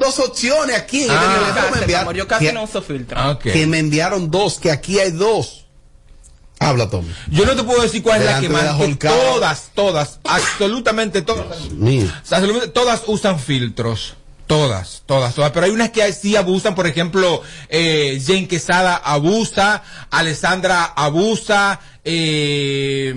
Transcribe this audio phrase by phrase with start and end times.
[0.00, 1.04] dos opciones aquí.
[1.04, 1.14] En Ah.
[1.14, 3.18] el teléfono Cáncer, me enviaron- amor, yo casi que, no uso filtro.
[3.20, 5.66] Ah, que me enviaron dos, que aquí hay dos.
[6.58, 7.10] Habla, Tommy.
[7.30, 8.64] Yo no te puedo decir cuál es la que más.
[8.64, 9.16] la que Holcaba.
[9.16, 11.46] todas, todas, absolutamente todas.
[12.30, 14.14] Absolutamente todas usan filtros.
[14.46, 15.52] Todas, todas, todas.
[15.52, 16.74] Pero hay unas que sí abusan.
[16.74, 19.82] Por ejemplo, eh, Jane Quesada abusa.
[20.10, 21.78] Alessandra abusa.
[22.04, 23.14] Eh,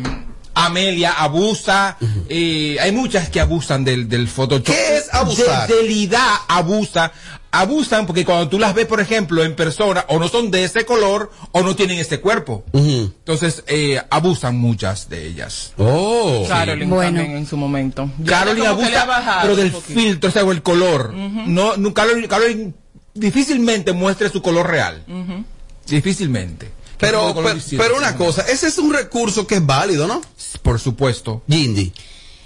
[0.55, 1.97] Amelia abusa.
[2.29, 4.65] eh, hay muchas que abusan del, del Photoshop.
[4.65, 5.67] ¿Qué es abusar?
[5.67, 7.11] Fidelidad abusa.
[7.55, 10.85] Abusan porque cuando tú las ves, por ejemplo, en persona, o no son de ese
[10.85, 12.63] color, o no tienen ese cuerpo.
[12.73, 15.71] Entonces, eh, abusan muchas de ellas.
[15.77, 16.45] Oh.
[16.47, 17.19] Caroline Bueno.
[17.19, 18.09] también en su momento.
[18.25, 21.13] Caroline abusa, pero del filtro, o sea, o el color.
[21.13, 22.73] No, no Caroline, Caroline
[23.13, 25.03] difícilmente muestre su color real.
[25.87, 26.71] Difícilmente.
[26.97, 30.21] ¿Qué tipo Pero, pero, pero una cosa, ese es un recurso que es válido, ¿no?
[30.61, 31.43] Por supuesto.
[31.47, 31.91] Jindy.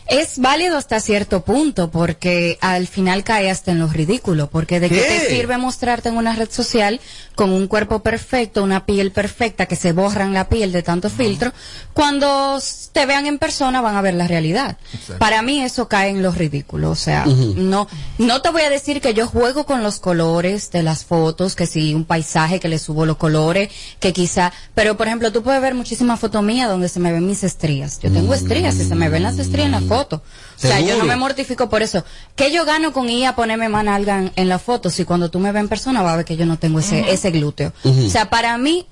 [0.10, 4.90] Es válido hasta cierto punto porque al final cae hasta en lo ridículo, porque de
[4.90, 5.20] qué, ¿Qué?
[5.20, 7.02] te sirve mostrarte en una red social
[7.36, 11.52] con un cuerpo perfecto, una piel perfecta, que se borran la piel de tanto filtro,
[11.94, 12.60] cuando
[12.94, 14.78] te vean en persona van a ver la realidad.
[14.94, 15.20] Exacto.
[15.20, 19.02] Para mí eso cae en lo ridículo, o sea, no no te voy a decir
[19.02, 22.80] que yo juego con los colores de las fotos, que si un paisaje que le
[22.80, 26.88] subo los colores, que quizá, pero por ejemplo, tú puedes ver muchísimas fotos mías donde
[26.88, 28.00] se me ven mis estrías.
[28.00, 29.97] Yo tengo estrías y se me ven las estrías en la foto.
[30.02, 30.22] O
[30.56, 32.04] sea, yo no me mortifico por eso.
[32.36, 35.40] ¿Qué yo gano con ir a ponerme manalga en, en la foto si cuando tú
[35.40, 37.74] me ves en persona va a ver que yo no tengo ese, ese glúteo?
[37.84, 38.88] O sea, para mí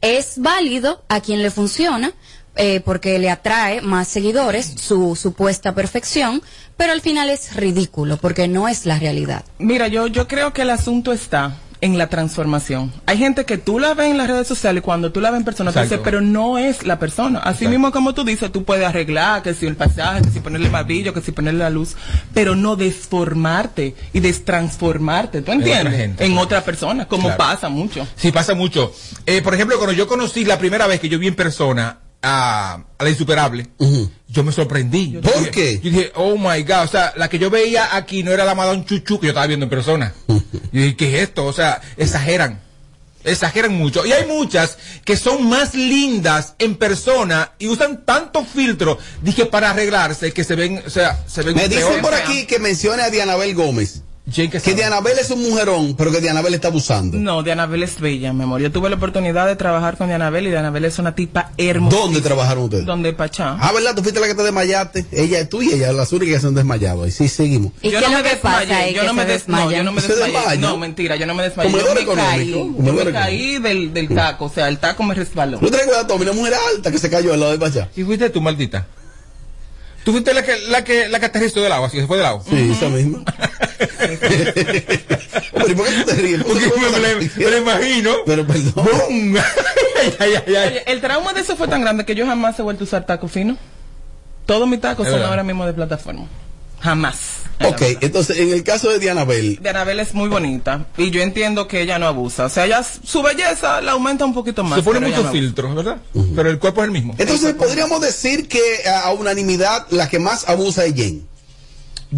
[0.00, 2.12] es válido a quien le funciona,
[2.56, 6.42] eh, porque le atrae más seguidores, su supuesta perfección,
[6.76, 9.44] pero al final es ridículo, porque no es la realidad.
[9.58, 12.92] Mira, yo, yo creo que el asunto está en la transformación.
[13.06, 15.38] Hay gente que tú la ves en las redes sociales y cuando tú la ves
[15.38, 15.88] en persona, Exacto.
[15.88, 17.38] dices, pero no es la persona.
[17.40, 20.68] Así mismo como tú dices, tú puedes arreglar, que si el paisaje, que si ponerle
[20.70, 21.96] más brillo, que si ponerle la luz,
[22.34, 25.86] pero no desformarte y destransformarte, ¿tú entiendes?
[25.86, 26.44] otra gente, en claro.
[26.44, 27.38] otra persona, como Claro.
[27.38, 28.06] pasa mucho.
[28.16, 28.92] Sí, pasa mucho.
[29.26, 32.82] Eh, por ejemplo, cuando yo conocí la primera vez que yo vi en persona a,
[32.98, 33.66] a la insuperable,
[34.28, 35.12] yo me sorprendí.
[35.12, 35.80] Yo ¿Por dije- qué?
[35.82, 38.54] Yo dije, oh my god, o sea, la que yo veía aquí no era la
[38.54, 40.12] Madame Chuchu que yo estaba viendo en persona.
[40.28, 40.40] yo
[40.72, 41.46] dije, ¿qué es esto?
[41.46, 42.60] O sea, exageran.
[43.22, 44.06] Exageran mucho.
[44.06, 49.70] Y hay muchas que son más lindas en persona y usan tanto filtro, dije, para
[49.70, 51.86] arreglarse, que se ven, o sea, se ven Me peor.
[51.88, 54.02] dicen por aquí que mencione a Dianabel Gómez.
[54.32, 54.74] Jane Que.
[54.74, 57.16] Dianabel es un mujerón, pero que Dianabel está abusando.
[57.18, 58.60] No, Dianabel es bella, mi amor.
[58.60, 61.96] Yo tuve la oportunidad de trabajar con Dianabel y Dianabel es una tipa hermosa.
[61.96, 62.86] ¿Dónde trabajaron ustedes?
[62.86, 63.56] Donde Pachá.
[63.58, 63.94] Ah, ¿verdad?
[63.96, 65.06] Tú fuiste la que te desmayaste.
[65.10, 67.06] Ella, tú y ella, las únicas que se han desmayado.
[67.08, 67.72] Y sí, seguimos.
[67.82, 69.70] ¿Y yo qué no es me lo que pasa desmayé, yo no me des- no,
[69.72, 70.32] yo no me ¿Se desmayé.
[70.34, 70.60] desmaya?
[70.60, 71.70] No, mentira, yo no me desmayé.
[71.72, 75.58] Yo me caí, yo me caí del, del taco, o sea, el taco me resbaló.
[75.60, 77.88] No te recuerdas, Tommy, una mujer alta que se cayó al lado de Pachá.
[77.96, 78.86] ¿Y fuiste tú, maldita?
[80.04, 82.16] ¿Tú fuiste la que, la que, la que aterrizó del agua, así que se fue
[82.18, 82.44] del agua?
[82.48, 83.24] Sí, esa misma.
[85.52, 86.42] Hombre, ¿y por qué tú te ríes?
[86.44, 87.14] ¿Por Porque me,
[87.44, 88.14] me- lo imagino.
[88.26, 88.72] Pero perdón.
[88.74, 89.36] ¡Bum!
[90.00, 90.68] ay, ay, ay, ay.
[90.68, 93.06] Oye, el trauma de eso fue tan grande que yo jamás he vuelto a usar
[93.06, 93.56] taco fino.
[94.46, 95.30] Todos mis tacos Es son verdad.
[95.30, 96.26] ahora mismo de plataforma.
[96.80, 97.40] Jamás.
[97.62, 101.68] Ok, entonces en el caso de Dianabel, De Anabel es muy bonita y yo entiendo
[101.68, 102.46] que ella no abusa.
[102.46, 104.78] O sea, ella su belleza la aumenta un poquito más.
[104.78, 105.98] Se pone muchos no filtros, ¿verdad?
[106.34, 107.14] Pero el cuerpo es el mismo.
[107.18, 111.28] entonces podríamos decir que a, a unanimidad la que más abusa es Jen.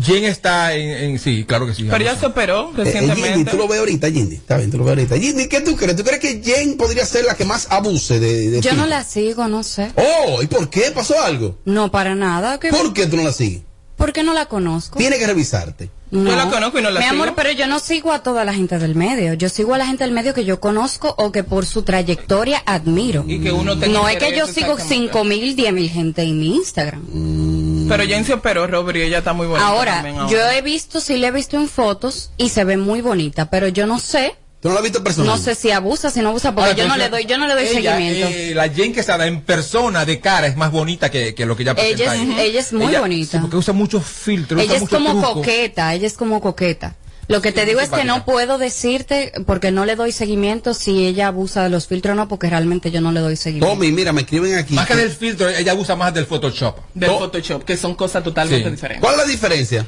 [0.01, 1.87] Jen está en, en- sí, claro que sí.
[1.91, 3.51] Pero ya se operó Eh, eh, recientemente.
[3.51, 4.37] tú lo ves ahorita, Jindy.
[4.37, 5.19] Está bien, tú lo ves ahorita.
[5.19, 5.97] Jindy, ¿qué tú crees?
[5.97, 8.77] ¿Tú crees que Jen podría ser la que más abuse de, de Yo ti?
[8.77, 9.93] no la sigo, no sé.
[9.97, 10.91] Oh, ¿y por qué?
[10.95, 11.59] ¿Pasó algo?
[11.67, 12.59] No, para nada.
[12.59, 13.63] ¿Qué- ¿Por qué tú no la sigues?
[14.03, 14.99] ¿Por qué no la conozco?
[14.99, 15.89] Tiene que revisarte.
[16.11, 17.23] Yo la conozco y no la Mi sigo.
[17.23, 19.35] amor, pero yo no sigo a toda la gente del medio.
[19.35, 22.61] Yo sigo a la gente del medio que yo conozco o que por su trayectoria
[22.67, 23.25] admiro.
[23.29, 26.37] Y que uno tenga No es que yo sigo cinco mil, diez mil gente en
[26.37, 27.87] mi Instagram.
[27.89, 29.69] Pero Jen se operó, Robert, y ella está muy bonita.
[29.69, 33.03] Ahora, también yo he visto, sí la he visto en fotos y se ve muy
[33.03, 35.27] bonita, pero yo no sé, ¿Tú no la has visto personal?
[35.33, 37.49] no sé si abusa, si no abusa, porque Ahora, yo no le doy, yo no
[37.49, 38.29] le doy ella, seguimiento.
[38.31, 41.65] eh, la Jen Quesada en persona, de cara, es más bonita que, que lo que
[41.65, 42.37] ella presenta Ella es- ahí.
[42.41, 43.33] ella es muy bonita.
[43.33, 45.35] sí, porque usa muchos filtros, Ella usa es mucho como truco.
[45.35, 46.95] coqueta, ella es como coqueta.
[47.29, 51.07] Lo que te digo es que no puedo decirte, porque no le doy seguimiento, si
[51.07, 53.75] ella abusa de los filtros o no, porque realmente yo no le doy seguimiento.
[53.75, 54.75] Tommy, mira, me escriben aquí.
[54.75, 56.79] Más que del filtro, ella usa más del Photoshop.
[56.95, 57.19] del No.
[57.19, 58.71] Photoshop, que son cosas totalmente Sí.
[58.73, 59.01] diferentes.
[59.01, 59.87] ¿Cuál es la diferencia?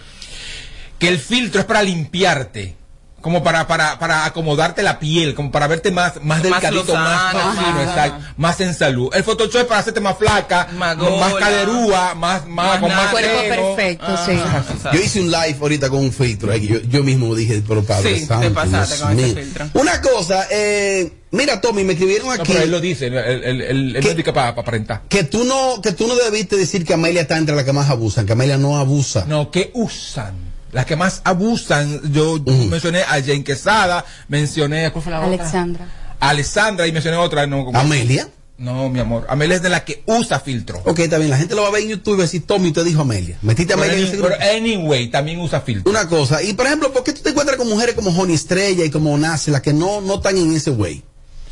[0.99, 2.77] Que el filtro es para limpiarte.
[3.25, 7.59] Como para, para, para acomodarte la piel, como para verte más, más delgadito, más, más
[7.59, 9.09] fino, exacto, más en salud.
[9.15, 11.39] El Photoshop es para hacerte más flaca, Más más, gorda.
[11.39, 13.11] caderúa, más, más, Más con más.
[13.13, 14.33] Cuerpo perfecto, Ah, sí.
[14.33, 14.91] exacto.
[14.93, 16.53] Yo hice un live ahorita con un filtro.
[16.53, 19.67] ahí, Yo, yo mismo dije, pero Padre Sí, Santo, te pasaste Dios con ese filtro.
[19.73, 23.43] Una cosa, eh, mira, Tommy, me escribieron No, aquí pero él lo dice, él, él,
[23.63, 25.01] él, él no indica para aparentar.
[25.09, 27.89] que tú no que tú no debiste decir que Amelia está entre las que más
[27.89, 29.25] abusan, que Amelia no abusa.
[29.27, 32.39] No, que usan Las que más abusan, yo
[32.69, 35.87] mencioné a Jane Quesada, mencioné, ¿cuál fue la otra?
[36.21, 36.87] Alexandra.
[36.87, 38.29] Y mencioné otra, no, como- Amelia.
[38.57, 39.27] No, mi amor.
[39.29, 40.81] Amelia es de la que usa filtro.
[40.85, 41.31] Ok, está bien.
[41.31, 43.01] La gente lo va a ver en YouTube y va a decir, Tommy, te dijo
[43.03, 43.37] Amelia.
[43.43, 44.35] Metiste a Pero, Amelia en ese grupo.
[44.39, 45.91] pero anyway, también usa filtro.
[45.91, 46.41] Una cosa.
[46.43, 49.17] Y por ejemplo, ¿por qué tú te encuentras con mujeres como Honey Estrella y como
[49.19, 51.03] Nace, las que no, no están en ese way?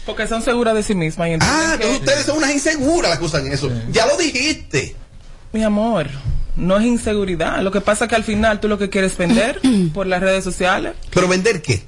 [0.06, 1.28] Porque son seguras de sí mismas.
[1.28, 3.70] Y Ah, que- entonces ustedes son unas inseguras las que usan eso.
[3.90, 4.94] Ya lo dijiste.
[5.52, 6.08] Mi amor,
[6.56, 7.60] no es inseguridad.
[7.62, 9.60] Lo que pasa es que al final tú lo que quieres vender
[9.94, 10.94] por las redes sociales.
[11.12, 11.82] Pero vender qué?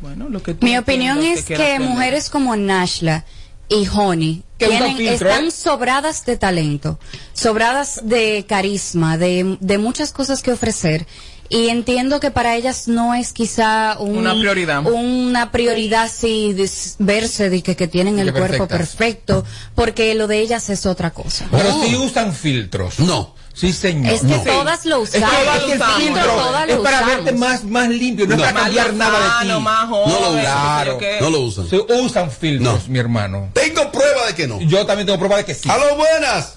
[0.00, 3.24] Bueno, lo que tú Mi opinión es que mujeres como Nashla
[3.68, 6.98] y Honey tienen, están sobradas de talento,
[7.32, 11.06] sobradas de carisma, de, de muchas cosas que ofrecer.
[11.48, 14.84] Y entiendo que para ellas no es quizá un- Una prioridad.
[14.86, 20.26] Una prioridad sí de s- verse de que, que tienen el cuerpo perfecto, porque lo
[20.26, 21.46] de ellas es otra cosa.
[21.50, 21.84] Pero Oh.
[21.84, 22.98] sí usan filtros.
[22.98, 23.34] No.
[23.54, 24.12] Sí, señor.
[24.12, 24.42] Es que No.
[24.42, 25.34] todas lo Es que, usamos.
[25.56, 26.02] es que el usamos.
[26.02, 27.14] filtro todas lo es para usamos.
[27.24, 28.44] verte más, más limpio, no, No.
[28.44, 29.48] es para cambiar nada de Más ti.
[29.62, 30.34] más No lo joven, usan.
[30.34, 30.50] qué sé
[30.90, 31.20] yo Claro.
[31.20, 31.68] No lo usan.
[31.70, 32.92] Se usan filtros, No.
[32.92, 33.50] mi hermano.
[33.52, 34.60] Tengo prueba de que no.
[34.60, 35.68] Yo también tengo prueba de que sí.
[35.70, 36.54] Aló, buenas.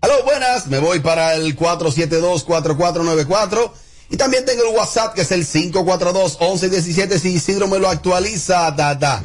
[0.00, 0.68] Aló, buenas.
[0.68, 3.72] Me voy para el 472-4494.
[4.10, 7.18] Y también tengo el WhatsApp que es el 542-1117.
[7.18, 9.20] Si Isidro me lo actualiza, da, da.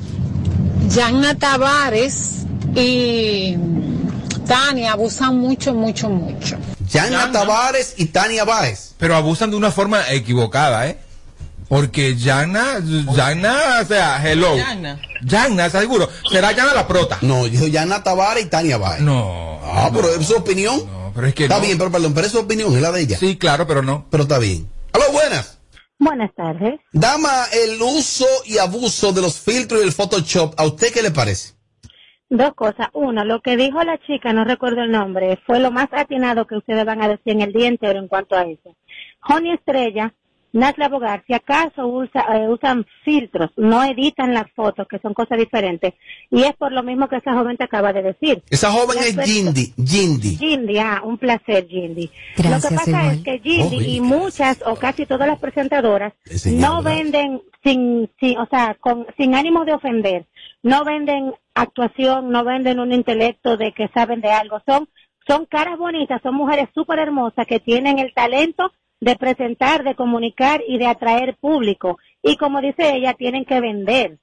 [0.90, 2.40] Yanna Tavares
[2.76, 3.56] y
[4.46, 6.58] Tania abusan mucho, mucho, mucho.
[6.90, 7.32] Yana Yana.
[7.32, 8.94] Tavares y Tania Báez.
[8.98, 10.98] Pero abusan de una forma equivocada, ¿eh?
[11.70, 12.80] Porque Yana,
[13.16, 14.56] Yana, o sea, hello.
[14.56, 15.00] Yana.
[15.24, 16.10] Yana, seguro.
[16.32, 17.18] ¿Será Yana la prota?
[17.22, 19.02] No, dijo Yana Tavares y Tania Báez.
[19.02, 19.60] No.
[19.64, 20.84] Ah, pero es su opinión.
[20.86, 21.62] No, pero es que Está no.
[21.66, 23.18] bien, pero perdón, pero es su opinión, es la de ella.
[23.18, 24.06] Sí, claro, pero no.
[24.12, 24.70] Pero está bien.
[24.92, 25.58] Aló, buenas.
[25.98, 26.80] Buenas tardes.
[26.92, 31.12] Dama, el uso y abuso de los filtros y el Photoshop, ¿a usted qué le
[31.12, 31.53] parece?
[32.36, 32.88] Dos cosas.
[32.94, 36.56] Uno, lo que dijo la chica, no recuerdo el nombre, fue lo más atinado que
[36.58, 38.76] ustedes van a decir en el día entero en cuanto a eso.
[39.30, 40.12] Honey Estrella,
[40.52, 45.38] Nasla Bogar, si acaso usa- eh, usan filtros, no editan las fotos, que son cosas
[45.38, 45.94] diferentes.
[46.32, 48.42] Y es por lo mismo que esa joven te acaba de decir.
[48.50, 50.36] Esa joven es Jindy, Jindy.
[50.36, 52.10] Jindy, ah, un placer, Jindy.
[52.36, 53.16] Gracias, Lo que pasa igual.
[53.18, 56.14] es que Jindy Oh, y muchas o casi todas las presentadoras
[56.46, 60.26] no venden sin, sin, o sea, con, sin ánimo de ofender.
[60.64, 64.62] No venden actuación, no venden un intelecto de que saben de algo.
[64.66, 64.90] Son,
[65.28, 70.62] son caras bonitas, son mujeres súper hermosas que tienen el talento de presentar, de comunicar
[70.68, 72.00] y de atraer público.
[72.22, 74.18] Y como dice ella, tienen que vender.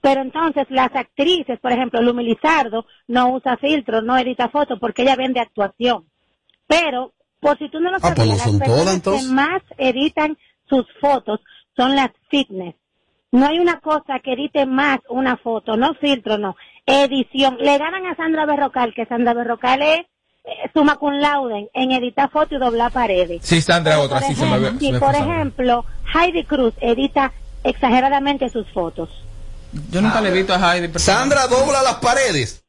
[0.00, 5.02] Pero entonces las actrices, por ejemplo, Lumi Lizardo no usa filtros, no edita fotos porque
[5.02, 6.04] ella vende actuación.
[6.66, 9.62] Pero, por si tú no lo Ah, pues no las son personas todas, que más
[9.76, 10.36] editan
[10.68, 11.40] sus fotos
[11.76, 12.74] son las fitness.
[13.34, 16.54] No hay una cosa que edite más una foto, no filtro, no.
[16.86, 17.56] Edición.
[17.58, 20.00] Le ganan a Sandra Berrocal, que Sandra Berrocal es
[20.44, 23.40] eh, suma cum laude en editar fotos y doblar paredes.
[23.44, 25.84] Sí, Sandra, otra, por sí, se me ejemplo, ve- se y me por ejemplo,
[26.14, 27.32] Heidi Cruz edita
[27.64, 29.08] exageradamente sus fotos.
[29.90, 30.96] Yo nunca le he visto a Heidi.
[30.98, 32.64] Sandra dobla las paredes.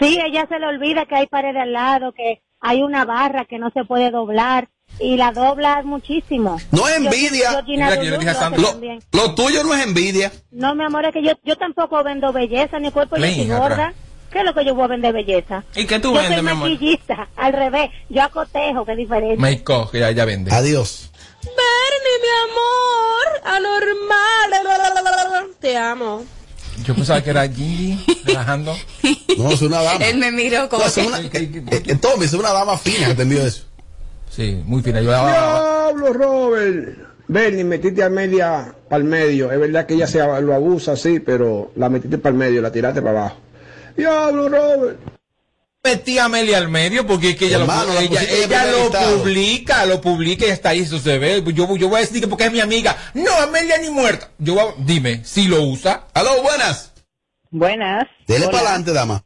[0.00, 3.58] Sí, ella se le olvida que hay pared al lado, que hay una barra que
[3.58, 4.68] no se puede doblar
[4.98, 6.58] y la dobla muchísimo.
[6.70, 7.62] No es envidia.
[7.66, 10.32] Mira yo dije lo tuyo no es envidia.
[10.50, 13.92] No, mi amor, es que yo, yo tampoco vendo belleza ni cuerpo, yo soy gorda.
[14.30, 15.64] ¿Qué es lo que yo voy a vender belleza?
[15.74, 16.68] ¿Y qué tú yo vendes, soy mi amor?
[16.70, 17.90] maquillista, al revés.
[18.08, 19.36] Yo acotejo, que es diferente.
[19.36, 19.62] Make
[19.92, 20.52] que ya, ya vende.
[20.52, 21.10] Adiós.
[21.42, 25.54] Bernie, mi amor, anormal.
[25.60, 26.24] Te amo.
[26.84, 28.76] Yo pensaba que era Gingy, relajando.
[29.38, 30.04] No, es una dama.
[30.04, 33.14] Él me miró como No, es una, eh, eh, Tommy, es una dama fina que
[33.14, 33.64] te envió eso.
[34.30, 35.00] Sí, muy fina.
[35.00, 35.22] Yo la-
[35.92, 36.98] Diablo, Robert.
[37.28, 39.50] Bernie, metiste a Amelia para el medio.
[39.50, 42.70] Es verdad que ella se lo abusa, sí, pero la metiste para el medio, la
[42.70, 43.36] tiraste para abajo.
[43.96, 44.98] Diablo, Robert.
[45.82, 48.90] metí a Amelia al medio porque es que ella, Hermano, lo, la ella, ella lo
[48.90, 51.42] publica, lo publica y está ahí, eso se ve.
[51.54, 52.96] Yo, yo voy a decir que porque es mi amiga.
[53.14, 54.28] No, Amelia ni muerta.
[54.38, 56.08] Yo voy a- dime, si lo usa.
[56.12, 56.92] Aló, buenas.
[57.50, 58.04] Buenas.
[58.26, 59.24] Dele para adelante, dama.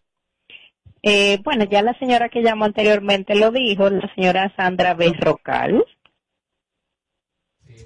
[1.03, 5.85] Eh, bueno, ya la señora que llamó anteriormente lo dijo, la señora Sandra Berrocal.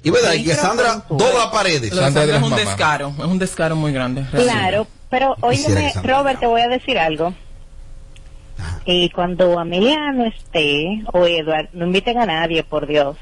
[0.02, 1.90] Y verdad, Sí, que Sandra dobla paredes.
[1.90, 4.24] Sandra Sandra es un descaro, es un descaro muy grande.
[4.32, 7.32] Claro, pero óyeme, Robert, te voy a decir algo.
[8.84, 13.16] Y cuando Amelia no esté, o Edward, no inviten a nadie, por Dios.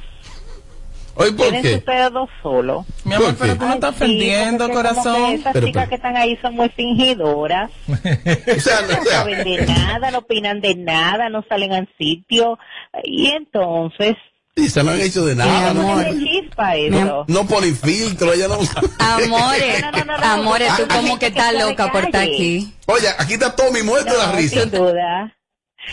[1.15, 1.75] Hoy, ¿por qué?
[1.77, 2.87] ustedes dos solos.
[3.05, 5.33] Mi amor, ¿Por pero tú no estás sí, ofendiendo, que corazón.
[5.33, 7.71] Esas Pero, chicas pero- que están ahí son muy fingidoras.
[7.89, 11.89] O sea, no, o no saben de nada, no opinan de nada, no salen al
[11.99, 12.59] sitio.
[13.05, 14.15] Y entonces,
[14.57, 15.73] y se no han hecho de nada.
[15.75, 16.07] Mi No, amor.
[16.07, 17.25] eso.
[17.29, 18.59] no ponen filtro, ella no.
[18.99, 22.23] Amores, No, no, no, no, amores, tú no, como no, que estás loca por estar
[22.23, 22.73] aquí.
[22.87, 24.61] Oye, aquí está Tommy muerto de la No, risa.
[24.63, 25.37] sin duda.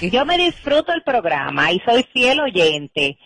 [0.01, 3.17] Yo me disfruto el programa y soy fiel oyente,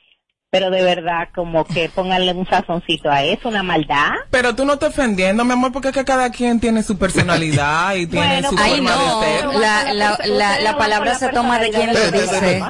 [0.53, 4.11] pero de verdad, como que pónganle un sazoncito a eso, una maldad.
[4.29, 7.95] Pero tú no estás ofendiendo, mi amor, porque es que cada quien tiene su personalidad
[7.95, 9.45] y tiene Bueno, su Ay, forma no, de ser.
[9.55, 12.61] la, la, la, la palabra se toma de quien lo dice.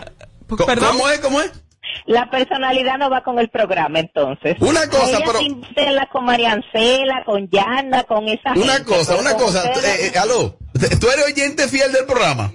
[0.65, 0.91] Perdón.
[0.97, 1.19] ¿Cómo es?
[1.19, 1.51] ¿Cómo es?
[2.05, 4.55] La personalidad no va con el programa, entonces.
[4.61, 9.33] Una cosa, ella pero- invítenla con Mariancela, con Yana, con esa Una gente, cosa, una
[9.33, 9.61] cosa.
[9.65, 10.57] eh, eh, aló,
[11.01, 12.49] ¿tú eres oyente fiel del programa?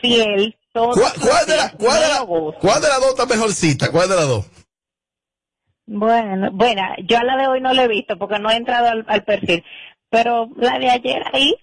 [0.00, 0.56] fiel.
[0.72, 2.24] todos ¿Cuál, de la- cuál de la-
[2.58, 3.90] cuál de las dos está mejorcita?
[3.90, 4.46] ¿Cuál de las dos?
[5.94, 8.88] Bueno, bueno, yo a la de hoy no la he visto porque no he entrado
[8.88, 9.62] al, al perfil,
[10.10, 11.54] pero la de ayer ahí,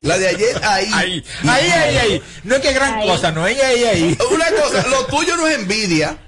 [0.00, 0.90] La de ayer, ahí.
[0.92, 2.22] Ahí, ahí, ahí, ahí.
[2.44, 3.08] No es que gran Ahí.
[3.08, 4.18] cosa, no, ahí, ahí, ahí.
[4.32, 6.18] Una cosa, lo tuyo no es envidia.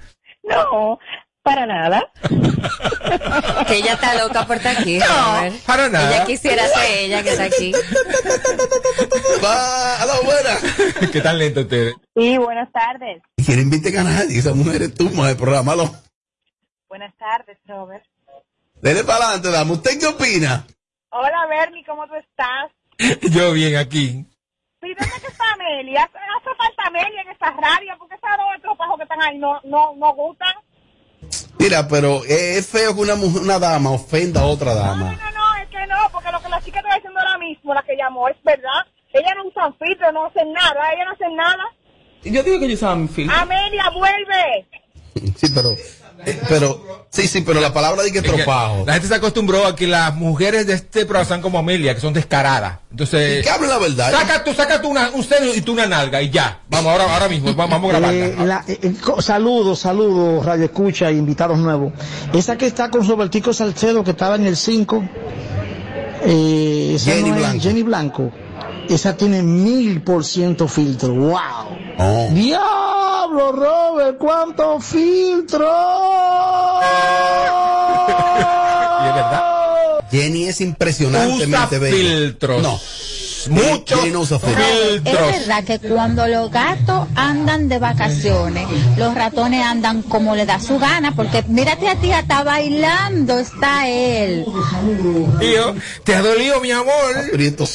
[0.43, 0.97] no,
[1.43, 2.01] para nada.
[3.67, 4.97] Que ella está loca por estar aquí.
[4.97, 5.05] No,
[5.65, 6.15] para nada.
[6.15, 7.71] Ella quisiera ser ella que está aquí.
[9.43, 11.09] Va, a la buena.
[11.11, 11.93] ¿Qué tan lento ustedes?
[12.15, 13.21] Sí, buenas tardes.
[13.45, 15.73] Quiere invite a nadie, esa mujer es tú, más el programa.
[15.73, 15.93] Aló.
[16.95, 18.05] Buenas tardes, Robert.
[18.81, 19.73] Dele para adelante, dama.
[19.73, 20.65] ¿Usted qué opina?
[21.09, 22.71] Hola, Bernie, ¿cómo tú estás?
[23.33, 24.25] Yo bien aquí.
[24.81, 26.03] ¿Y dónde que está Amelia?
[26.03, 29.59] Hace, hace falta Amelia en esa radio porque esas dos tropajos que están ahí no,
[29.65, 30.53] no, no gustan.
[31.59, 35.11] Mira, pero es feo que una, mujer- una dama ofenda a otra dama.
[35.11, 37.83] No, no, es que no, porque lo que la chica está diciendo ahora mismo, la
[37.83, 38.87] que llamó, es verdad.
[39.11, 41.63] Ella no usan filtro, no hacen nada, ella no hacen nada.
[42.23, 43.35] Yo digo que yo usaba mi filtro.
[43.37, 44.65] Amelia, vuelve.
[45.37, 45.69] Sí, pero,
[46.25, 48.83] eh, pero, sí, sí, pero la palabra de que tropajo.
[48.85, 52.01] La gente se acostumbró a que las mujeres de este programa son como Amelia, que
[52.01, 52.79] son descaradas.
[52.91, 54.11] Entonces, Que hablen la verdad.
[54.11, 56.59] saca tú, saca tú una, un seno y tú una nalga y ya.
[56.69, 58.13] Vamos, ahora, ahora mismo, vamos, vamos a.
[58.13, 61.93] Eh, la- eh, eh, saludos, saludos, Radio Escucha, invitados nuevos.
[62.33, 65.03] Esa que está con Robertico Salcedo, que estaba en el 5,
[66.23, 67.59] eh, esa Jenny no es Blanco.
[67.63, 68.31] Jenny Blanco.
[68.89, 71.13] Esa tiene mil por ciento filtro.
[71.13, 71.37] ¡Wow!
[71.97, 72.29] Oh.
[72.31, 74.17] ¡Diablo, Robert!
[74.17, 75.69] ¡Cuánto filtro!
[78.07, 79.43] Y es verdad.
[80.11, 81.97] Jenny es impresionantemente Usa bella.
[82.17, 82.61] filtros.
[82.61, 82.79] No.
[83.47, 84.31] Muchos filtros.
[85.05, 90.59] Es verdad que cuando los gatos andan de vacaciones, los ratones andan como le da
[90.59, 94.45] su gana, porque mírate a ti, está bailando, está él.
[95.39, 97.15] Tío, te ha dolido, mi amor.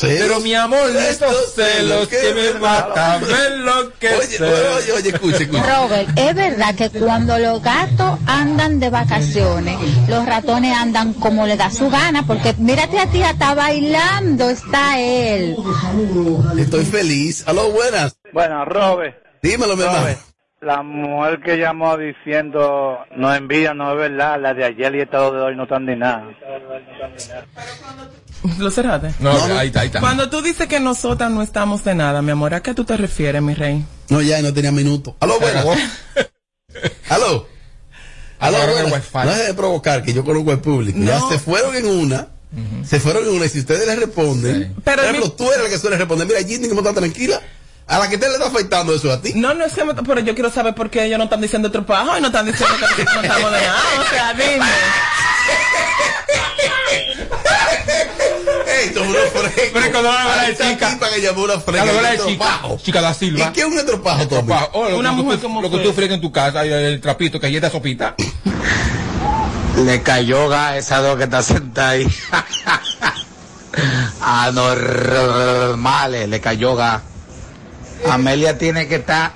[0.00, 4.42] Pero mi amor, estos celos que me matan, me Oye, enloquecen.
[4.44, 5.62] oye, oye, oye, escuche, escuche.
[5.62, 11.56] Robert, es verdad que cuando los gatos andan de vacaciones, los ratones andan como le
[11.56, 15.56] da su gana, porque mírate a ti, está bailando, está él.
[16.58, 17.46] Estoy feliz.
[17.46, 18.16] Aló, buenas.
[18.32, 20.16] Bueno, Robert, Dímelo, mi hermano.
[20.60, 25.18] La mujer que llamó diciendo no envidia, no es verdad, la de ayer y esta
[25.30, 26.24] de hoy no están ni nada.
[28.58, 29.14] ¿Lo cerraste?
[29.20, 30.00] No, ahí está, ahí está.
[30.00, 32.96] Cuando tú dices que nosotras no estamos de nada, mi amor, ¿a qué tú te
[32.98, 33.84] refieres, mi rey?
[34.10, 35.16] No, ya no tenía minuto.
[35.20, 35.64] Aló, buenas.
[37.08, 37.46] Aló.
[38.38, 39.12] Aló, buenas.
[39.12, 39.24] de.
[39.24, 40.98] No deje de provocar, que yo conozco el público.
[41.00, 41.28] Ya No.
[41.30, 42.28] se fueron en una.
[42.84, 43.46] Se fueron en una.
[43.46, 44.74] Y si ustedes le responden.
[44.84, 46.26] Pero por ejemplo, mi- tú eres la que suele responder.
[46.26, 47.40] Mira, Ginny, ¿cómo está tranquila?
[47.86, 49.32] A la que te le está afectando eso a ti.
[49.34, 51.70] No, no es que me, pero yo quiero saber por qué ellos no están diciendo
[51.72, 53.80] tropajo y no están diciendo que no estamos de nada.
[53.98, 54.64] O sea, dime.
[58.80, 59.70] Ey, tú eres una fresco.
[59.72, 61.10] Pero cuando va a hablar de A esta chica.
[61.14, 63.48] que llamó una la chica, chica da Silva.
[63.48, 64.52] ¿Y qué es un estropajo, Tommy?
[64.96, 67.40] Una que tú- mujer como Lo que tú fregas en tu casa, y el trapito
[67.40, 68.14] que ahí está sopita.
[69.76, 72.06] Le cayó gas a esa dos que está sentada ahí.
[74.20, 77.02] Anormales, le cayó gas.
[78.08, 79.32] Amelia tiene que estar.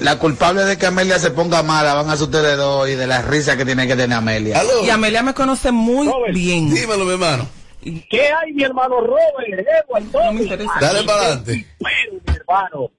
[0.00, 3.06] La culpable de que Amelia se ponga mala van a ser ustedes dos y de
[3.06, 4.60] la risa que tiene que tener Amelia.
[4.60, 4.84] Aló.
[4.84, 6.74] Y Amelia me conoce muy bien.
[6.74, 7.46] Dímelo, mi hermano.
[7.82, 9.26] ¿Qué hay, mi hermano Robert?
[9.48, 10.72] Edward, No me interesa.
[10.80, 11.66] Dale para adelante.
[11.80, 12.90] Bueno, mi hermano.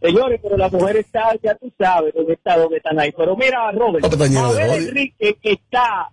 [0.00, 3.12] Señores, pero la mujer está, ya tú sabes dónde está, dónde están ahí.
[3.16, 4.88] Pero mira, Robert, Mabel.
[4.88, 6.08] Enrique que está,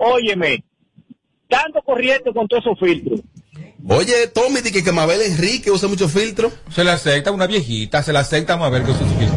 [0.00, 0.64] óyeme,
[1.48, 3.20] dando corriente con todos esos filtros.
[3.88, 6.52] Oye, Tommy, di que, que Mabel Enrique usa mucho filtro.
[6.70, 9.28] Se le acepta una viejita, se le acepta a ver qué sucede.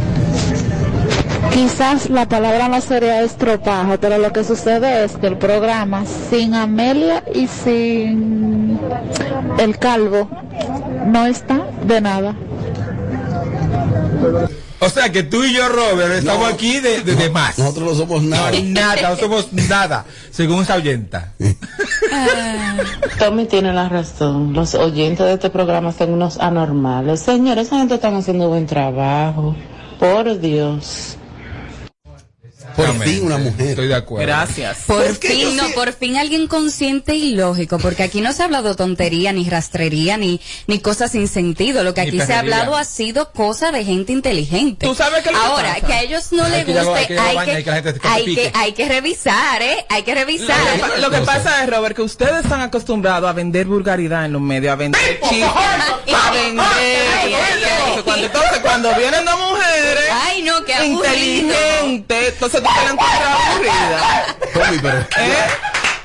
[1.53, 6.55] Quizás la palabra no sería estropajo, pero lo que sucede es que el programa sin
[6.55, 8.79] Amelia y sin
[9.59, 10.29] el calvo
[11.05, 12.35] no está de nada.
[14.85, 16.53] O sea que tú y yo, Robert, estamos No.
[16.53, 17.57] aquí de, de, de más.
[17.57, 18.51] Nosotros no somos No, nada.
[18.63, 21.33] nada, no somos nada, según esa oyenta.
[23.19, 24.53] Tommy tiene la razón.
[24.53, 27.21] Los oyentes de este programa son unos anormales.
[27.21, 29.55] Señores, esa gente están haciendo buen trabajo.
[29.99, 31.17] Por Dios.
[32.75, 33.69] Por fin una mujer.
[33.69, 34.25] Estoy de acuerdo.
[34.27, 34.79] Gracias.
[34.87, 38.33] Por ¿Por qué yo fin, no, por fin alguien consciente y lógico, porque aquí no
[38.33, 41.83] se ha hablado tontería, ni rastrería, ni, ni cosas sin sentido.
[41.83, 44.85] Lo que aquí se ha hablado ha sido cosa de gente inteligente.
[44.85, 45.87] ¿Tú sabes que Ahora, pasa?
[45.87, 49.85] que a ellos no les que guste, hay que que, que que, que revisar, ¿eh?
[49.89, 50.57] Hay que revisar.
[50.79, 54.33] Lo que, lo que pasa es, Robert, que ustedes están acostumbrados a vender vulgaridad en
[54.33, 56.63] los medios, a vender chistes, a vender.
[58.23, 61.03] Entonces, cuando vienen dos mujeres Ay, no, qué aburrido.
[61.05, 64.35] inteligentes, entonces tú te la encuentras aburrida.
[64.53, 65.47] Tommy, pero, ¿Eh?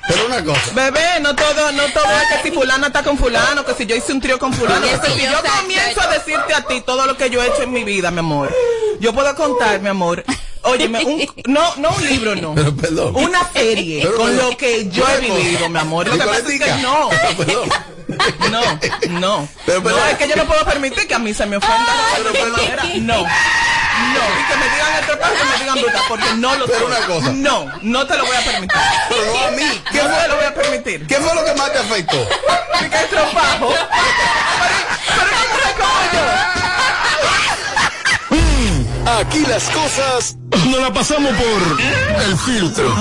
[0.08, 0.70] pero una cosa.
[0.74, 3.94] Bebé, no todo, no todo es que si fulana está con fulano, que si yo
[3.94, 7.16] hice un trío con fulano, que si yo comienzo a decirte a ti todo lo
[7.16, 8.54] que yo he hecho en mi vida, mi amor.
[9.00, 10.24] Yo puedo contar, mi amor.
[10.62, 12.54] Óyeme, un, no, no un libro, no.
[12.54, 13.16] Pero perdón.
[13.16, 16.08] Una serie Pero, con lo que yo he vivido, mi amor.
[16.08, 17.08] Lo que pasa es que no.
[17.10, 17.68] Pero, perdón.
[18.50, 18.62] No,
[19.20, 19.48] no.
[19.66, 21.92] Pero, pero- no, es que yo no puedo permitir que a mí se me ofenda
[22.32, 22.82] de esa manera.
[23.00, 23.16] No.
[23.18, 26.86] No, y que me digan estropajo, que me digan bruta, porque no lo Pero soy.
[26.86, 27.32] una cosa.
[27.32, 28.78] No, no te lo voy a permitir.
[29.08, 29.82] Pero no a mí.
[29.90, 31.06] ¿Qué no te lo voy a permitir?
[31.06, 32.16] ¿Qué fue lo que más te afectó?
[32.80, 33.74] ¿Y qué estropajo?
[33.74, 34.78] Pero,
[35.16, 36.22] pero como yo.
[39.20, 40.36] Aquí las cosas
[40.66, 41.80] no la pasamos por
[42.24, 42.94] el filtro.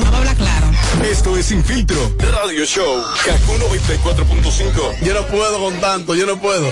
[1.03, 3.01] Esto es Sin Filtro Radio Show.
[3.25, 5.03] Kaku 94.5.
[5.03, 6.71] Yo no puedo con tanto, yo no puedo.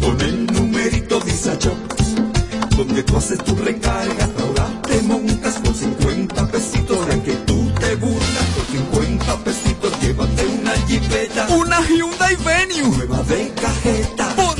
[0.00, 1.74] Con el numerito Disacho,
[2.76, 8.46] donde tú haces tu recarga, ahora te montas por 50 pesitos, aunque tú te burlas
[8.54, 8.66] por
[9.00, 12.96] 50 pesitos, llévate una jipeta, Una Hyundai Venue.
[12.96, 14.15] nueva de cajeta.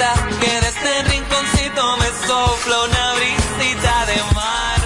[0.00, 4.80] Que de este rinconcito me sopla una brisita de mar.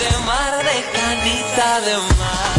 [0.00, 2.50] De mar, de canita, de mar.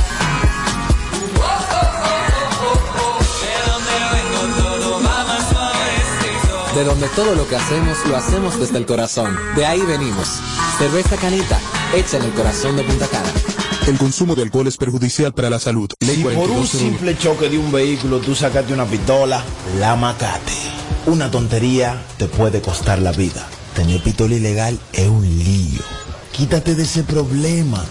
[6.74, 9.38] De donde todo lo que hacemos lo hacemos desde el corazón.
[9.56, 10.40] De ahí venimos.
[10.78, 11.60] Cerveza Canita,
[11.94, 13.51] hecha en el corazón de Punta Cana.
[13.92, 15.90] El consumo de alcohol es perjudicial para la salud.
[16.00, 16.66] Ley Si por un 4201.
[16.80, 19.44] simple choque de un vehículo tú sacaste una pistola,
[19.82, 20.54] la macate.
[21.08, 23.46] Una tontería te puede costar la vida.
[23.76, 25.82] Tener pistola ilegal es un lío.
[26.32, 27.84] Quítate de ese problema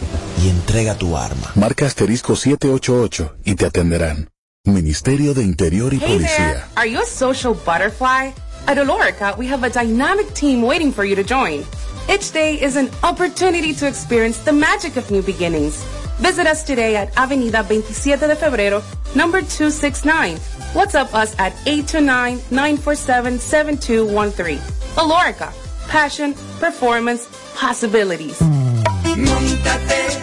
[0.43, 1.53] y entrega tu arma.
[1.55, 4.31] Marca asterisco 788 y te atenderán.
[4.65, 6.69] Ministerio de Interior y Hey there, Policía.
[6.77, 8.33] are you a social butterfly?
[8.67, 11.65] At Olorica, we have a dynamic team waiting for you to join.
[12.09, 15.83] Each day is an opportunity to experience the magic of new beginnings.
[16.21, 18.83] Visit us today at Avenida 27 de Febrero,
[19.15, 20.37] number 269.
[20.75, 24.59] WhatsApp us at 829-947-7213.
[24.97, 25.53] Olorica,
[25.89, 28.39] passion, performance, possibilities.
[28.41, 30.19] Montate,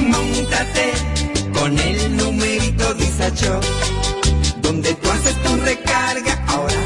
[0.00, 0.92] montate
[1.52, 3.60] con el numerito Disacho.
[4.62, 6.81] Donde tú haces tu recarga, ahora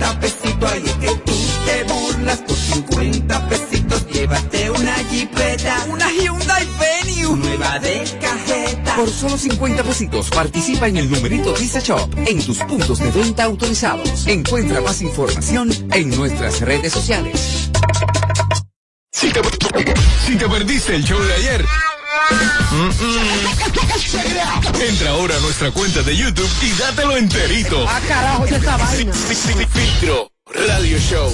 [0.00, 0.72] 50 pesitos.
[0.72, 1.32] Ahí es que tú
[1.66, 4.06] te burlas por 50 pesitos.
[4.08, 7.36] Llévate una jipeta, Una Hyundai Venue.
[7.36, 8.96] nueva de cajeta.
[8.96, 13.44] Por solo 50 pesitos participa en el numerito Visa Shop en tus puntos de venta
[13.44, 14.26] autorizados.
[14.26, 17.70] Encuentra más información en nuestras redes sociales.
[19.12, 19.40] Si te,
[20.26, 21.64] si te perdiste el show de ayer,
[24.80, 27.86] entra ahora a nuestra cuenta de YouTube y dátelo enterito.
[27.88, 29.12] Ah, carajo, ¿y esta vaina?
[29.12, 31.32] Filtro Radio Show.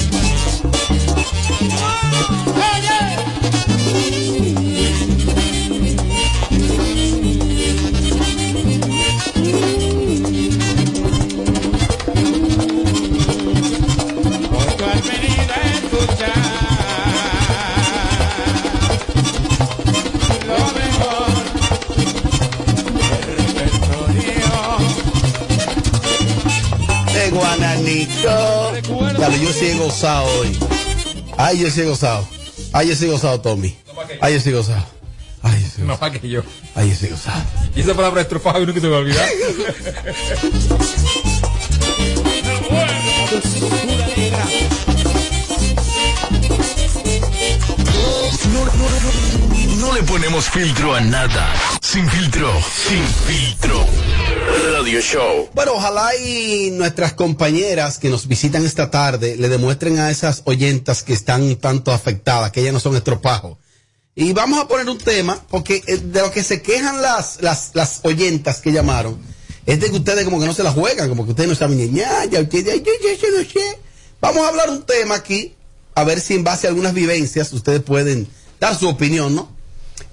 [28.20, 30.58] Claro, yo sí he gozado hoy.
[31.36, 32.26] Ay, yo sí he gozado.
[32.72, 33.76] Ay, yo sí he gozado, Tommy.
[34.20, 34.84] Ay, yo sí he gozado.
[35.42, 36.10] Ay, yo sí he No gozado.
[36.12, 36.42] más que yo.
[36.74, 37.42] Ay, yo sí he gozado.
[37.74, 39.28] Y esa palabra estrofajo uno que se me va a olvidar.
[48.52, 48.72] No, no,
[49.76, 51.52] no, no le ponemos filtro a nada.
[51.82, 52.50] Sin filtro,
[52.88, 53.86] sin filtro.
[55.54, 61.02] Bueno, ojalá y nuestras compañeras que nos visitan esta tarde le demuestren a esas oyentas
[61.02, 63.58] que están tanto afectadas, que ellas no son estropajos.
[64.14, 67.70] Y vamos a poner un tema, porque eh, de lo que se quejan las, las,
[67.74, 69.18] las oyentas que llamaron,
[69.64, 71.94] es de que ustedes como que no se la juegan, como que ustedes no saben
[71.94, 72.40] ya, ya.
[74.20, 75.54] Vamos a hablar un tema aquí,
[75.94, 78.26] a ver si en base a algunas vivencias ustedes pueden
[78.58, 79.52] dar su opinión, ¿no?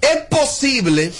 [0.00, 1.12] Es posible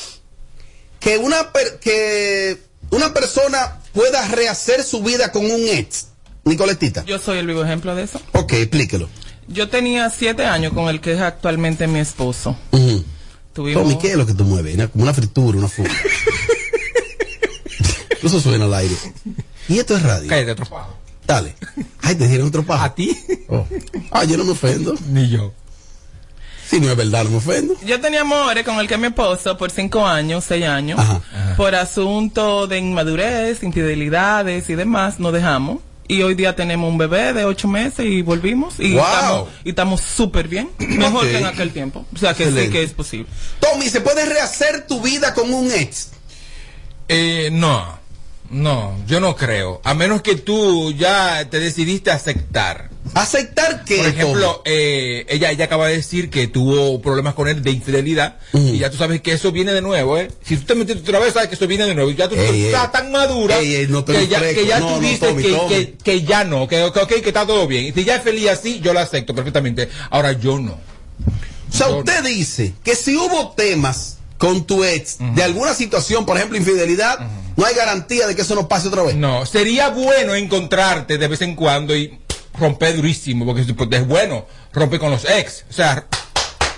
[1.00, 1.50] que una,
[1.80, 6.06] que una persona pueda rehacer su vida con un ex.
[6.44, 7.04] Nicoletita.
[7.04, 8.20] Yo soy el vivo ejemplo de eso.
[8.32, 9.08] Ok, explíquelo.
[9.48, 12.56] Yo tenía siete años con el que es actualmente mi esposo.
[12.72, 13.04] Ujú.
[13.52, 13.82] Tuvimos...
[13.82, 14.74] Tommy, ¿qué es lo que tú mueves?
[14.74, 15.90] Una- Como una fritura, una fuga.
[18.22, 18.94] Eso suena al aire.
[19.68, 20.28] Y esto es radio.
[20.28, 20.96] Cállate, estrofajo.
[21.26, 21.54] Dale.
[22.02, 22.84] Ay, te dieron otro pajo.
[22.84, 23.16] ¿A ti?
[23.48, 23.66] Oh.
[24.10, 24.94] Ah, yo no me ofendo.
[25.08, 25.52] Ni yo.
[26.68, 27.74] Si no es verdad, no me ofendo.
[27.84, 31.00] Yo tenía amores con el que mi esposo por cinco años, seis años,
[31.56, 35.78] por asunto de inmadurez, infidelidades y demás, nos dejamos.
[36.08, 38.74] Y hoy día tenemos un bebé de ocho meses y volvimos.
[38.78, 39.02] Y Wow.
[39.04, 40.70] estamos y estamos súper bien.
[40.78, 42.04] Mejor que en aquel tiempo.
[42.14, 42.66] O sea que Excelente.
[42.68, 43.26] sí que es posible.
[43.60, 46.10] Tommy, ¿se puede rehacer tu vida con un ex?
[47.08, 47.98] Eh, no,
[48.50, 49.80] no, yo no creo.
[49.84, 52.90] A menos que tú ya te decidiste a aceptar.
[53.14, 53.96] ¿Aceptar qué?
[53.98, 58.36] Por ejemplo, eh, ella, ella acaba de decir que tuvo problemas con él de infidelidad.
[58.52, 60.28] Y ya tú sabes que eso viene de nuevo, ¿eh?
[60.44, 62.10] Si tú te metiste otra vez, sabes que eso viene de nuevo.
[62.10, 62.90] Y ya tú Ey, estás ey.
[62.92, 65.68] tan madura Ey, no que, ya, que ya No, tú no, dices Tommy, que, Tommy.
[65.68, 67.86] que, que ya no, que, que, ok, que está todo bien.
[67.86, 69.88] Y si ya es feliz así, yo lo acepto perfectamente.
[70.10, 70.72] Ahora yo no.
[70.72, 76.36] O sea, usted dice que si hubo temas con tu ex de alguna situación, por
[76.36, 77.18] ejemplo, infidelidad,
[77.56, 79.14] no hay garantía de que eso no pase otra vez.
[79.16, 82.18] No, sería bueno encontrarte de vez en cuando y
[82.58, 86.04] romper durísimo, porque es- bueno romper con los ex, o sea,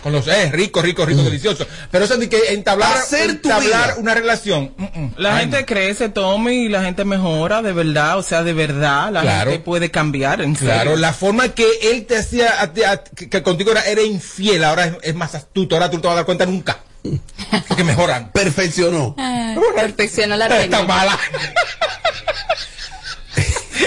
[0.02, 1.66] con los ex, rico, rico, rico, delicioso.
[1.90, 4.72] Pero eso de que entablar, Hacer entablar una relación.
[4.76, 8.16] mm, mm, La ay, gente crece, Tommy, y la gente mejora de verdad.
[8.18, 9.50] O sea, de verdad, la Claro.
[9.50, 10.96] gente puede cambiar, en Claro, serio.
[10.96, 14.62] la forma que él te hacía, a ti- a- que, que contigo era, era infiel,
[14.62, 16.78] ahora es, es más astuto, ahora tú no te vas a dar cuenta nunca.
[17.66, 18.30] Porque mejoran.
[18.32, 19.14] Perfeccionó.
[19.18, 21.18] Ah, perfeccionó la Está mala.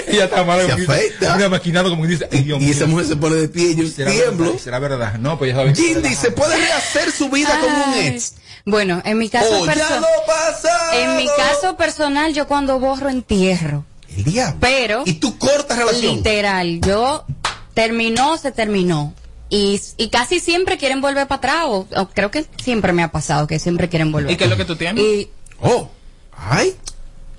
[0.08, 0.64] Ella está mala.
[0.66, 1.34] Se afecta.
[1.36, 3.76] Una maquinado como que dice, ay, Dios Y esa mujer se pone de pie y
[3.76, 4.44] yo ¿Será tiemblo.
[4.46, 4.60] verdad?
[4.60, 5.14] ¿Será verdad?
[5.18, 5.78] No, pues ya sabes.
[5.78, 8.06] Jindy, ¿se puede rehacer su vida con un Ay.
[8.08, 8.34] ex?
[8.64, 10.92] Bueno, en mi caso Oh, ya perso- lo pasado.
[10.94, 13.84] en mi caso personal yo cuando borro entierro.
[14.16, 14.56] El diablo.
[14.60, 16.16] Pero Y tú cortas relación.
[16.16, 17.24] literal, yo
[17.74, 19.14] terminó, se terminó.
[19.48, 23.10] Y, y casi siempre quieren volver para atrás, o, o creo que siempre me ha
[23.10, 24.30] pasado que siempre quieren volver.
[24.30, 25.02] ¿Y qué es lo que tú tienes?
[25.02, 25.88] Y Oh,
[26.36, 26.74] ay.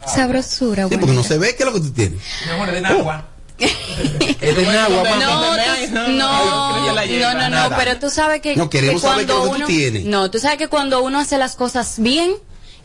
[0.08, 2.20] Sabrosura, Sí, porque no se ve qué es lo que tú tienes.
[2.46, 3.26] Mi amor, es de Nagua.
[3.60, 4.98] es de mamá.
[5.20, 9.32] No, tú- no, no, no, no, pero tú sabes que, No, queremos que saber qué
[9.32, 10.06] es lo que tú uno, tienes.
[10.06, 12.34] no, tú sabes que cuando uno hace las cosas bien,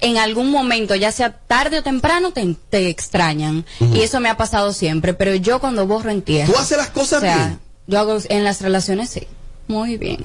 [0.01, 3.65] en algún momento, ya sea tarde o temprano, te, te extrañan.
[3.81, 6.53] Y eso me ha pasado siempre, pero yo cuando borro entierro.
[6.53, 7.59] ¿Tú haces las cosas o sea, bien?
[7.89, 9.27] Yo hago en las relaciones sí.
[9.67, 10.19] Muy bien.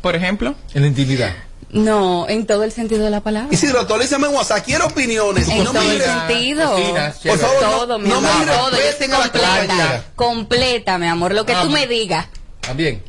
[0.00, 0.54] Por ejemplo.
[0.74, 1.32] En la intimidad.
[1.70, 3.48] No, en todo el sentido de la palabra.
[3.52, 4.64] Isidro, actualízame en WhatsApp.
[4.64, 5.48] Quiero opiniones.
[5.48, 6.76] En Y no todo me el sentido.
[7.24, 8.70] Por favor, no- todo, mi no me amor, mires todo.
[8.70, 10.04] Yo estoy completa.
[10.14, 11.34] Completa, mi amor.
[11.34, 12.26] Lo que Ah, tú me digas.
[12.60, 13.02] También.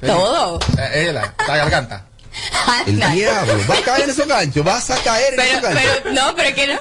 [0.00, 0.58] Todo.
[0.78, 2.06] Eh, ella, la garganta.
[2.86, 3.54] El diablo.
[3.70, 4.64] Va a caer en esos ganchos.
[4.64, 5.82] Vas a caer en Pero, esos ganchos.
[6.02, 6.74] pero, no, pero es que no.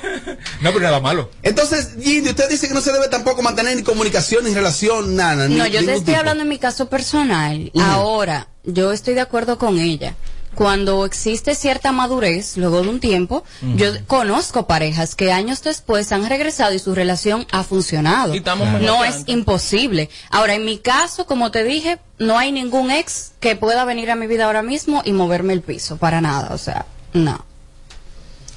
[0.61, 1.29] No, pero nada malo.
[1.43, 5.47] Entonces, Jindy, usted dice que no se debe tampoco mantener ni comunicación ni relación, nada.
[5.47, 6.19] ni- No, yo te estoy tipo.
[6.19, 7.69] hablando en mi caso personal.
[7.73, 7.83] Ujú.
[7.85, 10.15] Ahora, yo estoy de acuerdo con ella.
[10.55, 13.43] Cuando existe cierta madurez, luego de un tiempo,
[13.75, 18.35] yo conozco parejas que años después han regresado y su relación ha funcionado.
[18.35, 18.41] Y
[18.81, 20.09] No es imposible.
[20.29, 24.15] Ahora, en mi caso, como te dije, no hay ningún ex que pueda venir a
[24.15, 26.53] mi vida ahora mismo y moverme el piso, para nada.
[26.53, 27.43] O sea, no.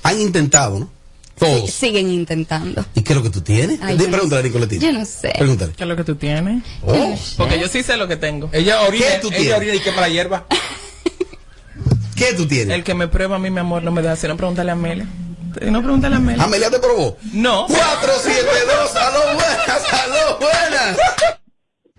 [0.03, 0.91] Han intentado, ¿no?
[1.39, 1.71] Todos.
[1.71, 2.85] Siguen intentando.
[2.95, 3.81] ¿Y qué es lo que tú tienes?
[3.83, 4.87] Ay, yo no Pregúntale a Nicoletita.
[4.87, 5.33] Yo no sé.
[5.37, 5.73] Pregúntale.
[5.73, 6.63] ¿Qué es lo que tú tienes?
[6.83, 7.15] Oh.
[7.37, 8.49] Porque yo sí sé lo que tengo.
[8.53, 9.47] Ella orina, ¿Qué tú tienes?
[9.47, 10.47] ella orina y quema la hierba.
[12.17, 12.75] ¿Qué tú tienes?
[12.77, 14.31] El que me prueba a mí, mi amor, no me deja hacer.
[14.31, 15.07] No pregúntale a Amelia.
[15.63, 16.45] No pregúntale a Amelia.
[16.45, 17.17] Amelia te probó.
[17.33, 17.67] No.
[17.67, 20.99] 472, aló buenas, aló buenas.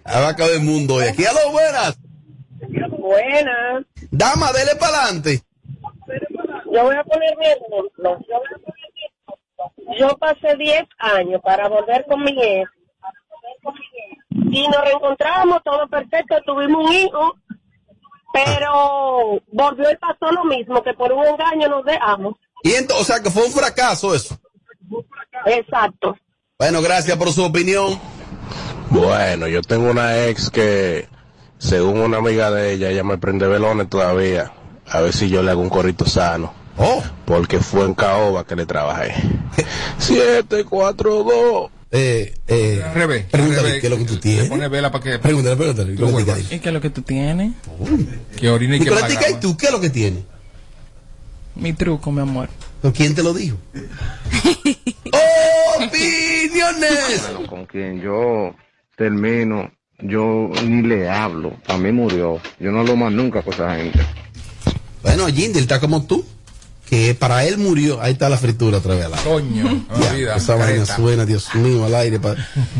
[0.04, 1.97] Abaca del mundo hoy aquí, aló buenas.
[2.97, 3.84] Buenas.
[4.12, 5.41] Dama, dele para adelante.
[6.71, 8.19] Yo voy a poner mi ejemplo.
[8.28, 9.95] Yo, voy a poner mi ejemplo.
[9.99, 12.69] Yo pasé 10 años para volver con mi ex.
[14.51, 17.36] Y nos reencontramos, todo perfecto, tuvimos un hijo
[18.43, 22.36] Pero volvió y pasó lo mismo, que por un engaño nos dejamos.
[22.63, 24.38] Y ento- o sea que fue un fracaso eso.
[25.45, 26.15] Exacto.
[26.60, 28.00] Bueno, gracias por su opinión.
[28.89, 31.08] Bueno, yo tengo una ex que,
[31.58, 34.52] según una amiga de ella, ella me prende velones todavía.
[34.88, 36.54] A ver si yo le hago un corrito sano.
[36.78, 37.02] Oh.
[37.26, 39.13] Porque fue en Caoba que le trabajé.
[39.98, 41.71] Siete, cuatro, dos.
[41.91, 43.82] Eh, eh, Al revés, pregúntale al revés.
[43.82, 44.50] qué es lo que tú tienes.
[44.50, 45.19] Pone vela para que.
[45.19, 46.41] Pregúntale, pregúntale.
[46.52, 47.54] ¿Y qué es lo que tú tienes?
[48.36, 50.24] Que orina y que paga, ¿y tú qué es lo que tienes?
[51.56, 52.50] Mi truco, mi amor.
[52.82, 53.58] ¿Con quién te lo dijo?
[55.78, 57.21] ¡Opiniones!
[57.32, 58.56] Bueno, con quien yo
[58.98, 61.54] termino, yo ni le hablo.
[61.67, 62.39] A mí murió.
[62.60, 64.00] Yo no hablo más nunca con esa gente.
[65.02, 66.26] Bueno, Jindy, él está como tú.
[66.89, 68.00] Que para él murió.
[68.02, 69.30] Ahí está la fritura otra vez al aire.
[69.30, 72.19] Coño, Ya, olvida, esa vaina suena, Dios mío, al aire.
[72.19, 72.36] pa-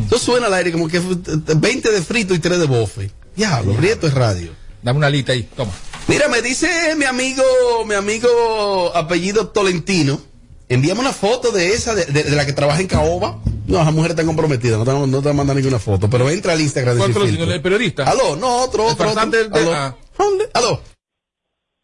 [0.06, 3.10] Eso suena al aire como que fue, eh, 20 de frito y 3 de bofe.
[3.36, 4.52] Diablo, Prieto es radio.
[4.84, 5.72] Dame una lista ahí, toma.
[6.08, 7.44] Mira, me dice mi amigo,
[7.88, 10.22] mi amigo apellido Tolentino.
[10.70, 13.40] Envíame una foto de esa, de, de- de la que trabaja en Caoba.
[13.68, 16.08] No, esa mujer está comprometida, no te, no te va a mandar ninguna foto.
[16.10, 18.04] Pero entra al Instagram de ¿Cuál Tolentino, el periodista?
[18.04, 19.10] Aló, no, otro, otro.
[19.10, 19.26] otro.
[19.32, 19.74] de- Aló.
[19.74, 19.96] ah.
[20.54, 20.82] Aló.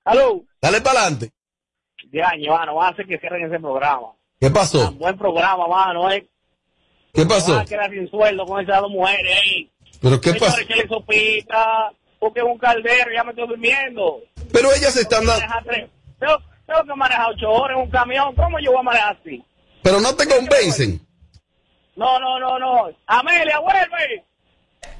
[0.05, 0.43] Aló.
[0.61, 1.31] Dale para adelante.
[2.11, 4.07] De año, mano, va a hacer que cierren ese programa.
[4.39, 4.91] ¿Qué pasó?
[4.93, 6.27] Buen programa, mano, eh.
[7.13, 7.55] ¿Qué pasó?
[7.55, 9.69] Va a quedar sin sueldo con esas dos mujeres, eh.
[10.01, 10.57] ¿Pero qué pasó?
[10.89, 14.19] sopita, porque es un caldero, ya me estoy durmiendo.
[14.51, 15.41] Pero ellas están dando...
[15.41, 18.83] Manejar tres- Tengo, tengo que manejar ocho horas en un camión, ¿cómo yo voy a
[18.83, 19.43] manejar así?
[19.83, 20.99] Pero no te convencen.
[21.95, 22.89] No, no, no, no.
[23.07, 24.25] Amelia, vuelve.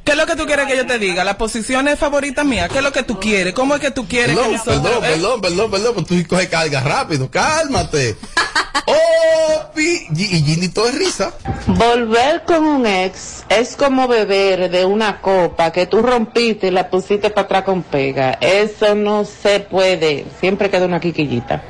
[0.04, 1.24] ¿Qué es lo que tú quieres que yo te diga?
[1.24, 2.70] ¿Las posiciones favoritas mías?
[2.70, 3.54] ¿Qué es lo que tú quieres?
[3.54, 4.82] ¿Cómo es que tú quieres Perdón, que nosotros...
[4.82, 8.18] perdón, perdón, perdón, perdón, pues tú coges carga rápido, cálmate.
[8.86, 11.34] Opi, y y Ginny todo es risa.
[11.68, 16.90] Volver con un ex es como beber de una copa que tú rompiste y la
[16.90, 18.38] pusiste para atrás con pega.
[18.42, 20.26] Eso no se puede.
[20.40, 21.64] Siempre queda una quiquillita.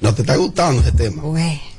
[0.00, 1.22] No te está gustando ese tema.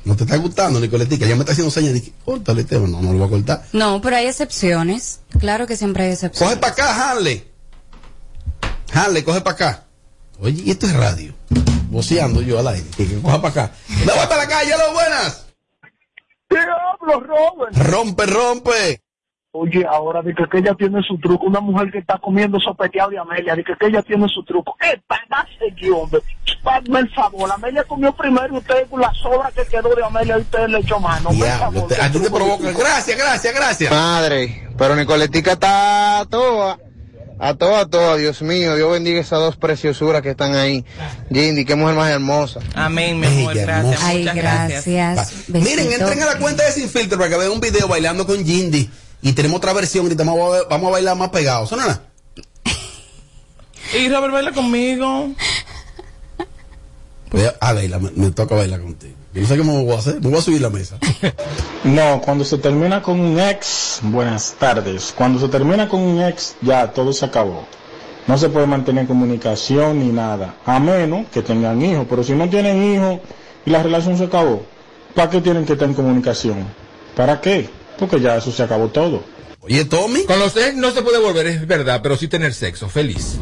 [0.06, 1.26] No te está gustando, Nicoletica.
[1.26, 2.88] Ya me está haciendo señas de que córtale el tema.
[2.88, 3.66] No, no lo voy a cortar.
[3.74, 5.20] No, pero hay excepciones.
[5.40, 6.56] Claro que siempre hay excepciones.
[6.56, 7.48] Coge para acá, Hanley.
[8.94, 9.84] Hanley, coge para acá.
[10.40, 11.34] Oye, y esto es radio.
[11.90, 12.88] Voceando yo al aire.
[12.96, 13.76] Que, que coja para acá.
[13.90, 15.46] ¡Me voy para la calle, lo buenas!
[16.50, 17.78] Diablo, Robert.
[17.78, 19.02] Rompe, rompe.
[19.52, 23.18] Oye, ahora de que, ella tiene su truco, una mujer que está comiendo sopeteado de
[23.18, 24.76] Amelia, de que, ella tiene su truco.
[24.84, 26.22] ¡Eh, para seguir, hombre!
[26.66, 30.38] Hazme el favor, Amelia comió primero y usted con la sobra que quedó de Amelia
[30.38, 31.30] y usted le echó mano.
[31.32, 32.72] Diablo, favor, te- qué a ti te provoca.
[32.72, 33.92] Gracias, gracias, gracias.
[33.92, 36.78] Madre, pero Nicoletica está a toa.
[37.40, 38.76] A toa, a toa, Dios mío.
[38.76, 40.84] Dios bendiga esas dos preciosuras que están ahí.
[41.32, 42.60] Jindy, qué mujer más hermosa.
[42.76, 44.04] Amén, mi amor, gracias.
[44.04, 44.88] Ay, muchas gracias.
[44.88, 45.50] gracias.
[45.50, 48.44] Miren, entren a la cuenta de Sin Filtro para que vean un video bailando con
[48.44, 48.90] Jindy.
[49.22, 51.70] Y tenemos otra versión, ahorita vamos a, vamos a bailar más pegados.
[51.70, 52.04] ¿Son nada?
[53.98, 55.30] Y Robert baila conmigo.
[57.30, 59.16] Pues, ah, Leila, me, me toca bailar contigo.
[59.34, 60.16] Yo no sé cómo voy a hacer.
[60.22, 60.98] Me voy a subir la mesa.
[61.84, 65.14] No, cuando se termina con un ex, buenas tardes.
[65.16, 67.66] Cuando se termina con un ex, ya todo se acabó.
[68.26, 72.06] No se puede mantener comunicación ni nada, a menos que tengan hijos.
[72.10, 73.20] Pero si no tienen hijos
[73.66, 74.64] y la relación se acabó,
[75.16, 76.68] ¿para qué tienen que estar en comunicación?
[77.16, 77.70] ¿Para qué?
[78.00, 79.24] Porque ya eso se acabó todo.
[79.62, 80.24] Oye, Tommy.
[80.24, 82.88] Con los ex no se puede volver, es verdad, pero sí tener sexo.
[82.88, 83.38] Feliz.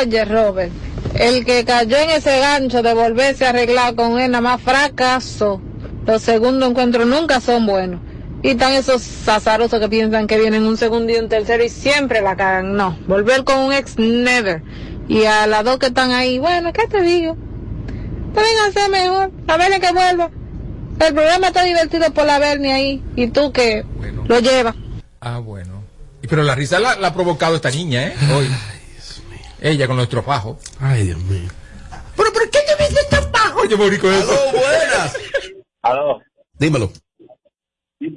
[0.00, 0.72] Oye, Robert,
[1.14, 5.60] el que cayó en ese gancho de volverse a arreglar con él nada más fracaso.
[6.06, 8.00] Los segundos encuentros nunca son buenos.
[8.42, 12.22] Y están esos azarosos que piensan que vienen un segundo y un tercero y siempre
[12.22, 12.74] la cagan.
[12.74, 14.62] No, volver con un ex, never.
[15.06, 17.36] Y a las dos que están ahí, bueno, ¿qué te digo?
[18.34, 20.30] Pueden hacer mejor, a verle que vuelva.
[21.00, 23.02] El programa está divertido por la Bernie ahí.
[23.16, 23.84] Y tú que
[24.26, 24.74] lo llevas.
[25.20, 25.82] Ah, bueno.
[26.22, 28.14] Y Pero la risa la, la ha provocado esta niña, ¿eh?
[28.34, 28.48] Hoy.
[29.60, 30.58] Ella con los tropajos.
[30.80, 31.48] Ay, Dios mío.
[32.16, 33.60] ¿Pero por qué te ves estropajo?
[33.60, 34.32] Oye, morí con eso.
[34.32, 35.18] Aló, buenas.
[35.82, 36.22] Aló.
[36.58, 36.92] Dímelo.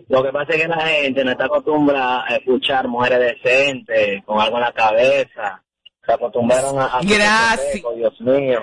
[0.09, 4.39] Lo que pasa es que la gente no está acostumbrada a escuchar mujeres decentes, con
[4.41, 5.61] algo en la cabeza.
[6.05, 6.85] Se acostumbraron a...
[6.85, 7.83] a Gracias.
[7.95, 8.61] Dios mío.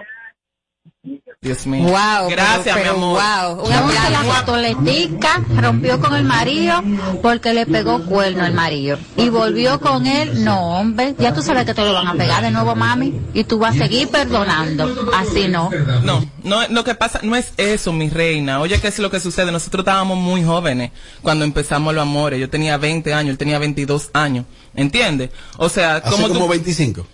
[1.41, 1.83] Dios mío.
[1.89, 3.21] Wow, Gracias, pero- mi amor.
[3.21, 6.81] pero wow, un Entonces la fotoletica rompió con el marido
[7.21, 8.97] porque le pegó cuerno al marido.
[9.17, 12.45] Y volvió con él, no hombre, ya tú sabes que te lo van a pegar
[12.45, 15.11] de nuevo mami y tú vas a seguir perdonando.
[15.17, 15.71] Así no.
[16.05, 18.61] No, no, lo que pasa no es eso, mi reina.
[18.61, 19.51] Oye, ¿qué es lo que sucede?
[19.51, 22.39] Nosotros estábamos muy jóvenes cuando empezamos los amores.
[22.39, 24.45] Yo tenía 20 años, él tenía 22 años.
[24.77, 25.31] ¿Entiendes?
[25.57, 27.07] O sea, Hace como como tú- 25.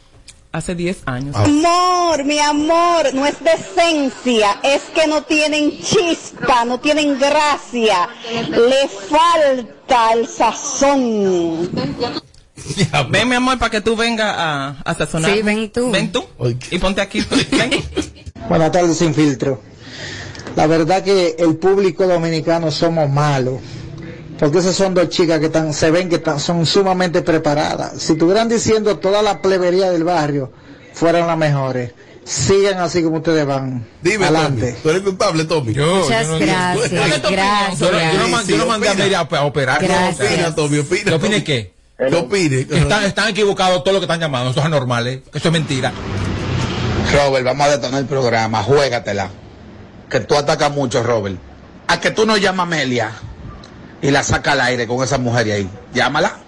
[0.58, 1.36] Hace 10 años.
[1.36, 8.08] Amor, mi amor, no es decencia, es que no tienen chispa, no tienen gracia,
[8.50, 11.70] le falta el sazón.
[13.08, 15.30] ven, mi amor, para que tú vengas a, a sazonar.
[15.30, 15.92] Sí, ven tú.
[15.92, 16.24] Ven tú.
[16.72, 17.24] Y ponte aquí.
[18.48, 19.62] Buenas tardes, sin filtro.
[20.56, 23.60] La verdad que el público dominicano somos malos.
[24.38, 28.00] Porque esas son dos chicas que están, se ven que están, son sumamente preparadas.
[28.00, 30.52] Si estuvieran diciendo toda la plebería del barrio,
[30.94, 31.92] fueran las mejores.
[32.24, 33.86] Sigan así como ustedes van.
[34.02, 34.72] Dime, Adelante.
[34.72, 35.74] Tommy, tú eres culpable, Tommy.
[35.74, 37.78] Muchas gracias, gracias.
[37.80, 39.82] Yo, yo no, man- yo no mandé a a, operar.
[39.82, 40.30] Gracias.
[40.30, 41.04] Opina, Tommy, opina.
[41.04, 41.72] ¿Qué opine qué?
[41.96, 42.60] ¿Qué opine?
[42.70, 44.50] Están, están equivocados todos los que están llamando.
[44.50, 45.22] Eso es anormal, ¿eh?
[45.32, 45.92] Eso es mentira.
[47.12, 49.30] Robert, vamos a detonar el programa, juégatela.
[50.10, 51.36] Que tú atacas mucho, Robert.
[51.86, 53.12] A que tú no llamas a Amelia
[54.02, 55.68] y la saca al aire con esa mujer ahí.
[55.94, 56.38] Llámala.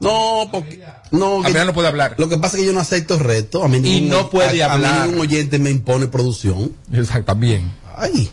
[0.00, 0.82] No, porque.
[1.12, 2.14] No, que- no puede hablar.
[2.18, 3.62] Lo que pasa es que yo no acepto reto.
[3.62, 4.94] A mí Y ningún- no puede a- A hablar.
[5.02, 6.74] mí ningún oyente me impone producción.
[6.92, 7.70] Exacto, también.
[7.96, 8.30] Ay.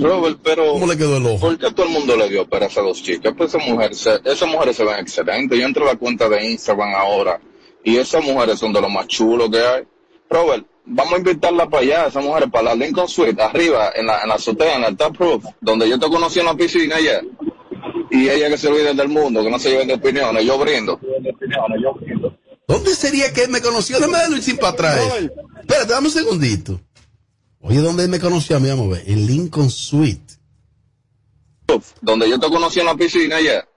[0.00, 1.40] Robert, pero ¿Cómo le quedó el ojo?
[1.40, 3.32] ¿por qué todo el mundo le dio para esas dos chicas?
[3.36, 5.58] Pues esas mujeres, se- esas mujeres se ven excelentes.
[5.58, 7.40] Yo entro a la cuenta de Instagram ahora
[7.84, 9.82] y esas mujeres son de lo más chulo que hay.
[10.30, 14.22] Robert, vamos a invitarla para allá, esas mujeres para la Lincoln Suite, arriba, en la,
[14.22, 17.24] en la azotea, en el Top Roof, donde yo te conocí en la piscina ayer.
[18.10, 20.98] Y ella que se olviden del mundo, que no se lleven de opiniones, yo brindo.
[22.66, 23.98] ¿Dónde sería que él me conoció?
[23.98, 25.00] Déjame un chin para atrás.
[25.60, 26.80] Espérate, dame un segundito.
[27.60, 28.68] Oye, ¿dónde él me conoció a mí?
[28.68, 29.10] Vamos a ver.
[29.10, 30.34] En Lincoln Suite.
[32.00, 33.68] donde yo te conocí en la piscina ayer,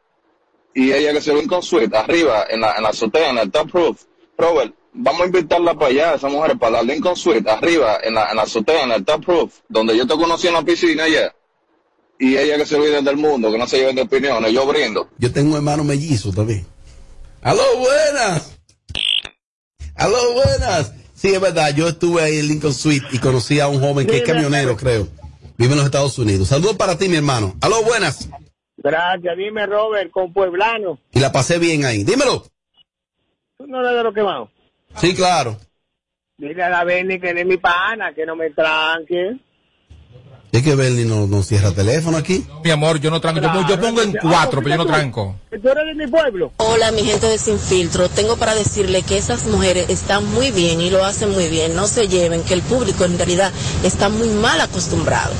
[0.73, 3.51] y ella que se ven con suite, arriba, en la, en la azotea, en el
[3.51, 4.03] top roof.
[4.37, 8.29] Robert, vamos a invitarla para allá, esa mujer, para la Lincoln Suite, arriba, en la,
[8.29, 11.33] en la azotea, en el top roof, donde yo te conocí en la piscina ayer,
[12.19, 15.09] y ella que se olviden del mundo, que no se lleven de opiniones, yo brindo.
[15.17, 16.65] Yo tengo un hermano mellizo también.
[17.41, 18.59] ¡Aló, buenas!
[19.95, 20.93] ¡Aló, buenas!
[21.13, 24.17] Sí, es verdad, yo estuve ahí en Lincoln Suite y conocí a un joven que
[24.17, 25.07] es camionero, creo.
[25.57, 26.47] Vive en los Estados Unidos.
[26.47, 27.55] Saludos para ti, mi hermano.
[27.61, 28.29] ¡Aló, buenas!
[28.77, 30.99] Gracias, dime Robert, con Pueblano.
[31.11, 32.03] Y la pasé bien ahí.
[32.03, 32.43] Dímelo.
[33.57, 34.49] ¿Tú no eres de lo que vamos?
[34.99, 35.57] Sí, claro.
[36.37, 39.37] Dile a la Benny que es mi pana, que no me tranque.
[40.51, 42.45] Es que Bernie no, no cierra teléfono aquí.
[42.63, 43.39] Mi amor, yo no tranco.
[43.39, 45.35] Yo, pongo- yo pongo en cuatro, pero yo no tranco.
[45.49, 46.51] ¿Tú eres de mi pueblo?
[46.57, 48.09] Hola, mi gente de Sin Filtro.
[48.09, 51.73] Tengo para decirle que esas mujeres están muy bien y lo hacen muy bien.
[51.73, 53.53] No se lleven, que el público en realidad
[53.85, 55.33] está muy mal acostumbrado.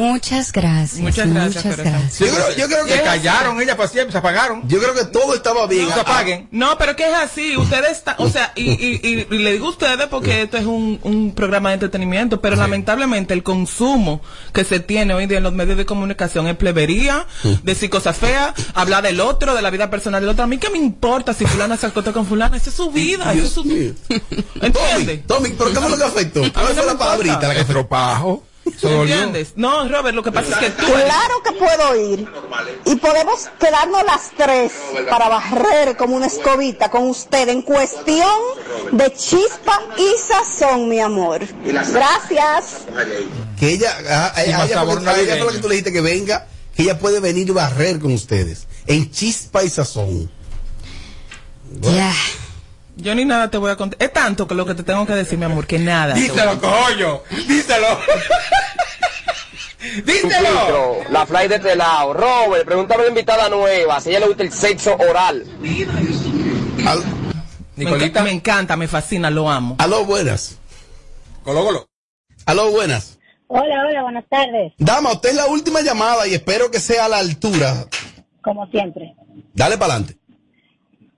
[0.00, 0.98] Muchas gracias.
[1.00, 2.18] Muchas gracias, Muchas gracias.
[2.18, 4.66] Yo creo, yo creo que Se callaron ellas para siempre, se apagaron.
[4.66, 5.86] Yo creo que todo estaba bien.
[5.88, 6.48] No se apaguen.
[6.50, 7.54] No, pero que es así.
[7.58, 10.64] Ustedes están, o sea, y, y, y- y le digo a ustedes porque esto es
[10.64, 14.22] un, un programa de entretenimiento, pero lamentablemente el consumo
[14.54, 17.26] que se tiene hoy día en los medios de comunicación es plebería,
[17.62, 20.44] decir cosas feas, hablar del otro, de la vida personal del otro.
[20.44, 23.32] A mí qué me importa si fulana se acostó con fulana, esa es su vida,
[23.34, 23.62] esa es su
[24.62, 25.26] ¿Entiendes?
[25.26, 26.40] Tommy, ¿pero qué fue lo que afectó?
[26.52, 27.48] ¿Cuál no fue la palabrita?
[27.48, 28.42] La que Estropajo.
[28.82, 29.52] ¿Entiendes?
[29.56, 30.84] No, Robert, lo que pasa es que tú...
[30.86, 32.28] Claro que puedo ir.
[32.84, 34.72] Y podemos quedarnos las tres
[35.08, 38.28] para barrer como una escobita con usted en cuestión
[38.92, 41.40] de chispa y sazón, mi amor.
[41.64, 42.78] Gracias.
[43.58, 46.46] Que ella, a, a- Sí, a más ella, ella que tú le dijiste que venga,
[46.76, 48.66] que ella puede venir y barrer con ustedes.
[48.86, 50.30] En chispa y sazón.
[51.80, 52.12] Ya.
[52.96, 54.00] Yo ni nada te voy a contar.
[54.00, 56.14] Es tanto que lo que te tengo que decir, mi amor, que nada.
[56.14, 57.22] Díselo, coño.
[57.48, 57.86] Díselo.
[60.04, 61.04] Díselo.
[61.10, 62.12] La fly de este lado.
[62.14, 65.44] Robert, pregúntame a la invitada nueva si a ella le gusta el sexo oral.
[65.58, 65.86] Me,
[67.84, 69.76] enca- me encanta, me fascina, lo amo.
[69.78, 70.58] Aló, buenas.
[71.42, 71.88] Colo, colo.
[72.46, 73.18] Aló, buenas.
[73.48, 74.72] Hola, hola, buenas tardes.
[74.78, 77.86] Dama, usted es la última llamada y espero que sea a la altura.
[78.42, 79.14] Como siempre.
[79.52, 80.18] Dale para adelante.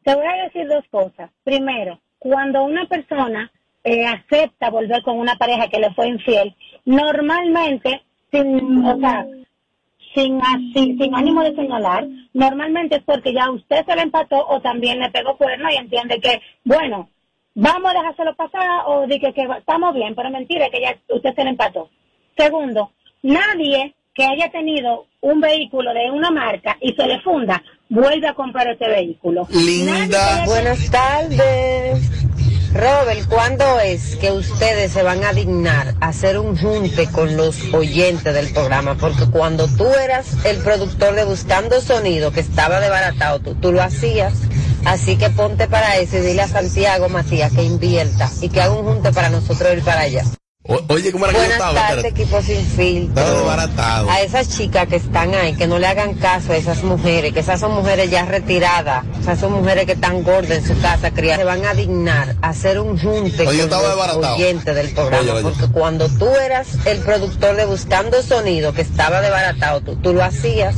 [0.07, 1.33] Te voy a decir dos cosas.
[1.43, 3.51] Primero, cuando una persona
[3.83, 9.27] eh, acepta volver con una pareja que le fue infiel, normalmente, sin, o sea,
[10.15, 10.41] sin,
[10.73, 15.11] sin ánimo de señalar, normalmente es porque ya usted se le empató o también le
[15.11, 17.09] pegó cuerno y entiende que, bueno,
[17.57, 21.35] vamos a dejárselo pasar o de que, que estamos bien, pero mentira que ya usted
[21.35, 21.91] se le empató.
[22.37, 22.93] Segundo,
[23.23, 28.35] nadie que haya tenido un vehículo de una marca y se le funda, vuelve a
[28.35, 29.47] comprar ese vehículo.
[29.51, 30.45] Linda.
[30.47, 32.11] Buenas tardes.
[32.73, 37.73] Robert, ¿cuándo es que ustedes se van a dignar a hacer un junte con los
[37.73, 38.97] oyentes del programa?
[38.97, 43.83] Porque cuando tú eras el productor de Buscando Sonido, que estaba desbaratado, tú, tú lo
[43.83, 44.35] hacías.
[44.85, 48.75] Así que ponte para eso y dile a Santiago Matías que invierta y que haga
[48.75, 50.23] un junte para nosotros ir para allá.
[50.69, 51.75] O- oye, ¿cómo era que yo estaba?
[51.75, 53.21] tardes, equipo sin filtro.
[53.23, 54.11] Estaba desbaratado.
[54.11, 57.41] A esas chicas que están ahí, que no le hagan caso a esas mujeres, que
[57.41, 61.39] esas son mujeres ya retiradas, esas son mujeres que están gordas en su casa, criadas,
[61.41, 65.31] se van a dignar a hacer un junte Oye, con los oyentes del programa, Oye,
[65.31, 65.43] oye.
[65.43, 70.25] porque cuando tú eras el productor de Buscando Sonido, que estaba desbaratado, tú, tú lo
[70.25, 70.75] hacías.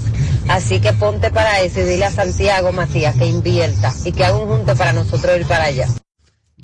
[0.48, 4.38] Así que ponte para eso y dile a Santiago Matías que invierta y que haga
[4.38, 5.86] un junte para nosotros ir para allá.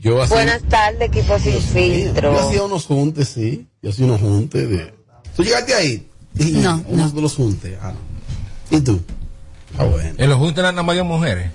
[0.05, 2.33] Yo hacía, Buenas tardes, equipo sin filtro.
[2.35, 3.67] yo hacía unos juntes, sí.
[3.81, 4.95] Yo hacía unos juntes de.
[5.35, 6.07] ¿Tú llegaste ahí?
[6.39, 7.79] Sí, No, Unos de los juntes.
[7.81, 7.93] Ah,
[8.71, 8.77] no.
[8.77, 9.01] ¿Y tú?
[9.79, 10.13] Ah, bueno.
[10.19, 11.51] En los juntos nada más hay mujeres.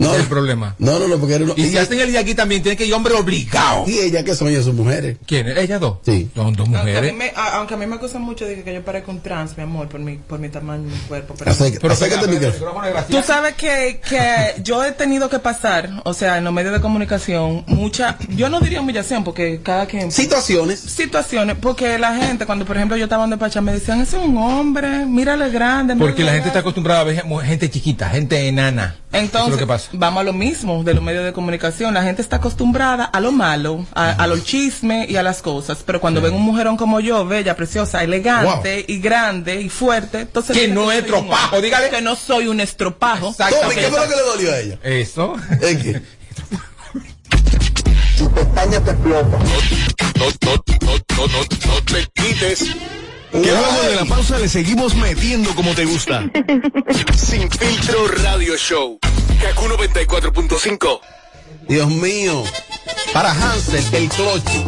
[0.00, 0.74] No, es el problema.
[0.78, 2.76] No, no, no, porque era uno- Y si ella- hacen el día aquí también, tiene
[2.76, 3.84] que ir hombre obligado.
[3.86, 4.48] ¿Y ella qué son?
[4.48, 5.18] Ellas son mujeres.
[5.26, 5.56] ¿Quiénes?
[5.58, 5.98] ¿Ellas dos?
[6.04, 6.28] Sí.
[6.34, 7.14] Son dos Aunque a, mí mujeres.
[7.14, 9.56] me, a- aunque a mí me acusan mucho de que, que yo parezco un trans,
[9.56, 11.34] mi amor, por mi, por mi tamaño y mi cuerpo.
[11.38, 12.72] Pero, Acércate, acércate al micrófono.
[13.08, 16.80] Tú sabes que, que yo he tenido que pasar, o sea, en los medios de
[16.80, 20.10] comunicación, mucha, yo no diría humillación, porque cada quien...
[20.10, 20.80] Situaciones.
[20.80, 24.22] Situaciones, porque la gente, cuando por ejemplo yo estaba en despacha, me decían, ese es
[24.24, 25.94] un hombre, mírale grande.
[25.96, 28.96] Porque la gente está acostumbrada a ver gente chiquita, gente enana.
[29.12, 29.89] entonces, Eso es lo que pasa.
[29.92, 31.94] Vamos a lo mismo de los medios de comunicación.
[31.94, 35.78] La gente está acostumbrada a lo malo, a, a los chismes y a las cosas.
[35.84, 40.56] Pero cuando ven un mujerón como yo, bella, preciosa, elegante y grande y fuerte, entonces.
[40.56, 41.90] Que no es un estropajo, dígale.
[41.90, 43.34] Que no soy un estropajo.
[43.36, 44.78] Tome, ¿qué fue lo que le dolió a ella?
[44.82, 45.34] Eso.
[45.60, 46.02] ¿Es que?
[48.20, 50.28] No, no,
[50.80, 52.66] no, no, no, no te quites.
[53.32, 56.28] Que luego de la pausa le seguimos metiendo como te gusta.
[57.16, 58.98] Sin filtro radio show.
[59.40, 61.00] Kaku 94.5.
[61.68, 62.42] Dios mío.
[63.12, 64.64] Para Hansel, el cloche.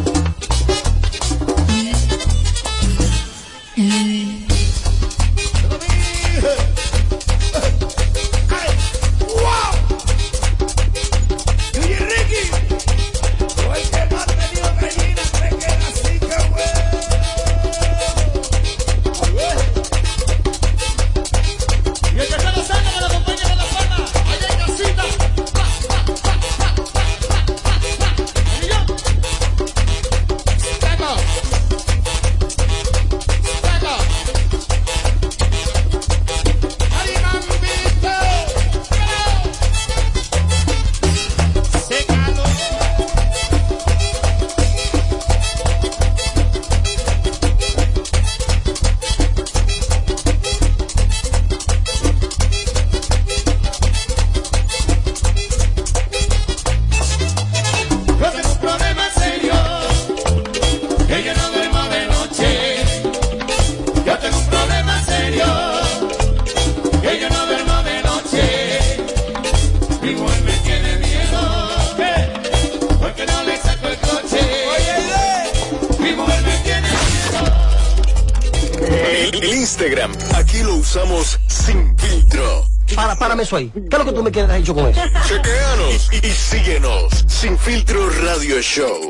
[83.43, 83.69] Eso ahí.
[83.69, 85.01] ¿Qué es lo que tú me quieres hecho con eso?
[85.27, 87.25] Chequeanos y, síguenos.
[87.27, 89.09] Sin filtro radio show.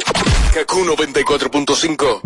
[0.53, 2.21] Kaku 94.5.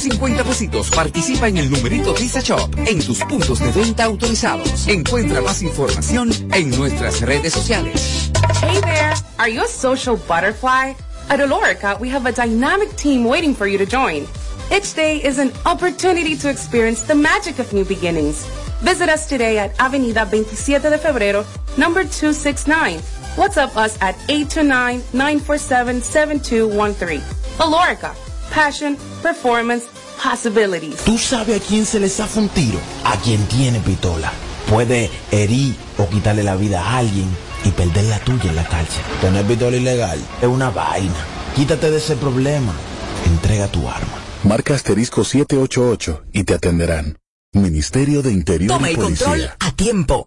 [0.00, 4.88] 50 pesitos participa en el numerito Visa Shop en tus puntos de venta autorizados.
[4.88, 8.30] Encuentra más información en nuestras redes sociales.
[8.62, 9.12] Hey there!
[9.36, 10.96] Are you a social butterfly?
[11.28, 14.26] At Olorica, we have a dynamic team waiting for you to join.
[14.74, 18.46] Each day is an opportunity to experience the magic of new beginnings.
[18.80, 21.44] Visit us today at Avenida 27 de Febrero,
[21.76, 23.02] number 269.
[23.36, 27.20] WhatsApp us at 829-947-7213.
[27.58, 28.14] Olorica,
[28.54, 29.84] passion, performance,
[30.22, 30.96] possibilities.
[31.04, 32.78] ¿Tú sabes a quién se le zafa un tiro?
[33.04, 34.32] A quien tiene pistola.
[34.68, 37.28] Puede herir o quitarle la vida a alguien
[37.64, 39.02] y perder la tuya en la cárcel.
[39.20, 41.14] Tener pistola ilegal es una vaina.
[41.56, 42.72] Quítate de ese problema.
[43.26, 44.14] Entrega tu arma.
[44.44, 47.18] Marca asterisco 788 y te atenderán.
[47.52, 49.56] Ministerio de Interior Toma y el control Policía.
[49.58, 50.26] a tiempo.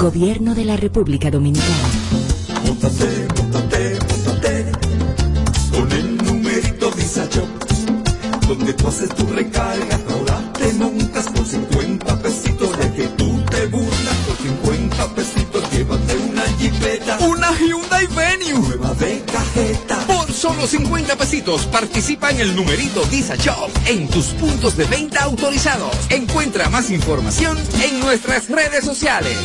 [0.00, 1.74] Gobierno de la República Dominicana.
[2.64, 4.66] Móntate, móntate, móntate
[5.72, 7.48] con el numerito Visa Shop,
[8.46, 13.66] donde tú haces tu recarga, ahora te montas por 50 pesitos de que tú te
[13.66, 18.68] burlas por 50 pesitos, llévate una jipeta, Una Hyundai Venue.
[18.68, 20.06] nueva de cajeta.
[20.06, 25.24] Por solo 50 pesitos participa en el numerito Disa Shop en tus puntos de venta
[25.24, 25.96] autorizados.
[26.10, 29.36] Encuentra más información en nuestras redes sociales.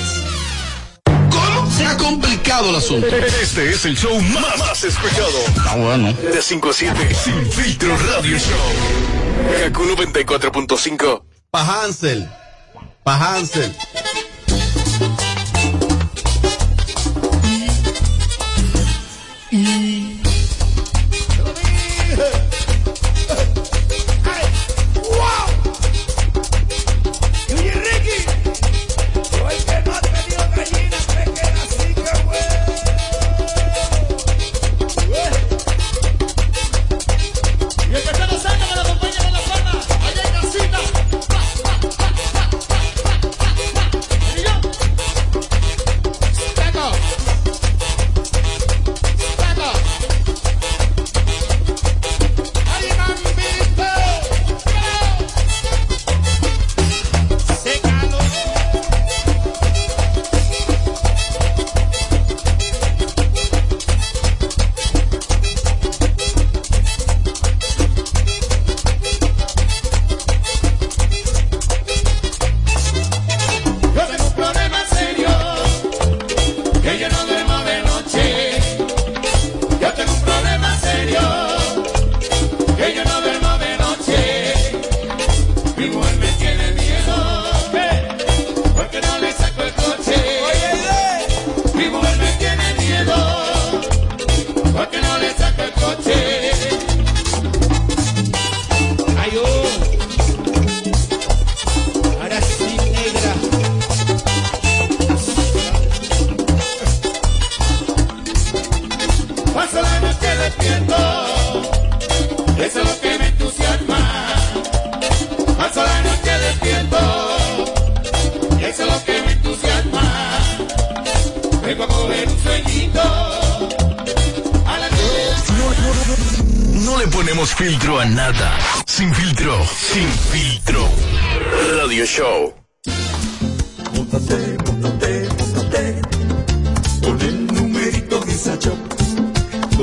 [1.75, 3.07] Se ha complicado el asunto.
[3.07, 5.39] Este es el show más, más escuchado.
[5.65, 6.13] Ah, bueno.
[6.13, 9.63] De 5 a 7, Sin Filtro Radio Show.
[9.63, 11.23] Kaku 94.5.
[11.49, 12.29] Pa' Hansel.
[13.03, 13.75] Pa' Hansel.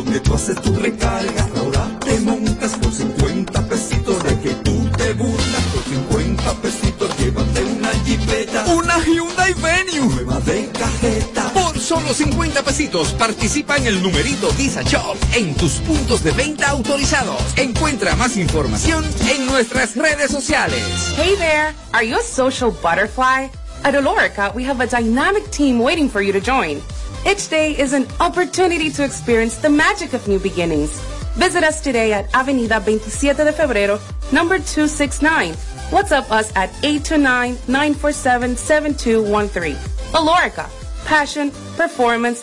[0.05, 5.13] Donde tú haces tu recarga, ahora te montas por 50 pesitos de que tú te
[5.13, 10.15] burlas por 50 pesitos, llévate una jipeta, Una Hyundai Venue.
[10.15, 11.51] nueva de cajeta.
[11.53, 16.71] Por solo 50 pesitos participa en el numerito Visa Shop en tus puntos de venta
[16.71, 17.43] autorizados.
[17.57, 20.83] Encuentra más información en nuestras redes sociales.
[21.17, 21.75] Hey there!
[21.93, 23.51] Are you a social butterfly?
[23.83, 26.81] At Olorica, we have a dynamic team waiting for you to join.
[27.27, 30.99] Each day is an opportunity to experience the magic of new beginnings.
[31.37, 34.01] Visit us today at Avenida 27 de Febrero,
[34.33, 35.53] number 269.
[35.91, 39.77] WhatsApp us at 829-947-7213.
[40.13, 40.69] Olorica,
[41.05, 42.43] passion, performance,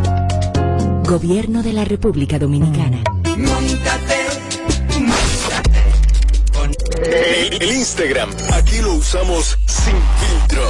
[1.11, 3.03] Gobierno de la República Dominicana.
[3.35, 4.27] Móntate,
[7.03, 10.63] El, el Instagram, aquí lo usamos sin filtro.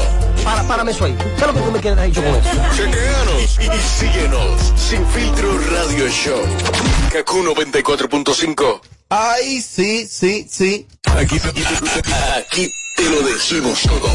[0.43, 1.15] Para, párame eso ahí.
[1.15, 2.49] ¿Qué es lo que tú me quieres dicho con eso?
[2.75, 4.73] Chequeanos y, y síguenos.
[4.75, 6.41] Sin filtro Radio Show.
[7.13, 8.81] Kaku 94.5.
[9.09, 10.87] Ay, sí, sí, sí.
[11.15, 12.71] Aquí, aquí
[13.01, 14.09] te lo decimos todo.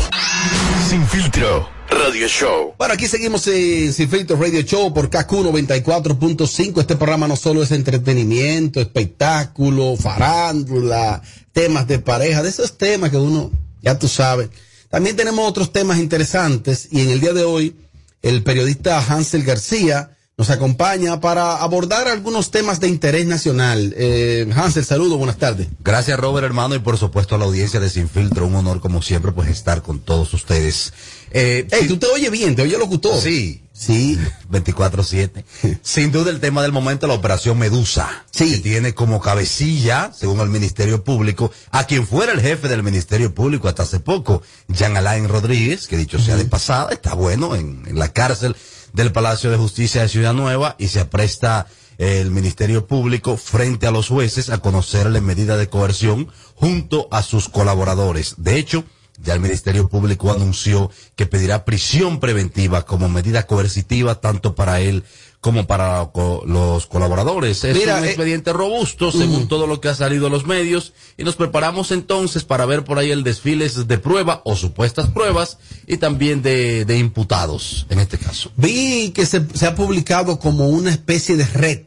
[0.89, 1.69] Sin filtro.
[1.89, 2.75] Radio Show.
[2.79, 6.81] Bueno, aquí seguimos en Sin Filtro Radio Show por KQ 94.5.
[6.81, 11.23] Este programa no solo es entretenimiento, espectáculo, farándula,
[11.53, 14.51] temas de pareja, de esos temas que uno, ya tú sabes.
[14.89, 17.77] También tenemos otros temas interesantes y en el día de hoy
[18.23, 23.95] el periodista Hansel García nos acompaña para abordar algunos temas de interés nacional.
[23.97, 25.69] Eh, Hansel, saludo, buenas tardes.
[25.83, 29.01] Gracias Robert hermano y por supuesto a la audiencia de Sin Filtro, un honor como
[29.01, 30.93] siempre pues estar con todos ustedes.
[31.31, 33.19] Eh, Ey, tú te oyes bien, te oyes locutor.
[33.19, 34.19] Sí, sí,
[34.51, 35.43] 24-7.
[35.83, 38.51] Sin duda el tema del momento, la operación Medusa, Sí.
[38.51, 43.35] que tiene como cabecilla, según el Ministerio Público, a quien fuera el jefe del Ministerio
[43.35, 47.85] Público hasta hace poco, Jean Alain Rodríguez, que dicho sea de pasada, está bueno en,
[47.87, 48.55] en la cárcel
[48.93, 51.67] del Palacio de Justicia de Ciudad Nueva y se apresta
[51.99, 57.23] eh, el Ministerio Público frente a los jueces a conocerle medida de coerción junto a
[57.23, 58.35] sus colaboradores.
[58.39, 58.85] De hecho,
[59.23, 65.05] ya el Ministerio Público anunció que pedirá prisión preventiva como medida coercitiva tanto para él
[65.47, 67.63] como para co- los colaboradores.
[67.63, 70.93] Es Mira, un eh, expediente robusto según todo lo que ha salido a los medios
[71.17, 75.59] y nos preparamos entonces para ver por ahí el desfile de prueba o supuestas pruebas
[75.87, 78.51] y también de, de imputados en este caso.
[78.57, 81.83] Vi que se, se ha publicado como una especie de red,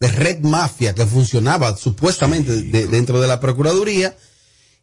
[0.00, 4.16] de red mafia que funcionaba supuestamente de- dentro de la Procuraduría.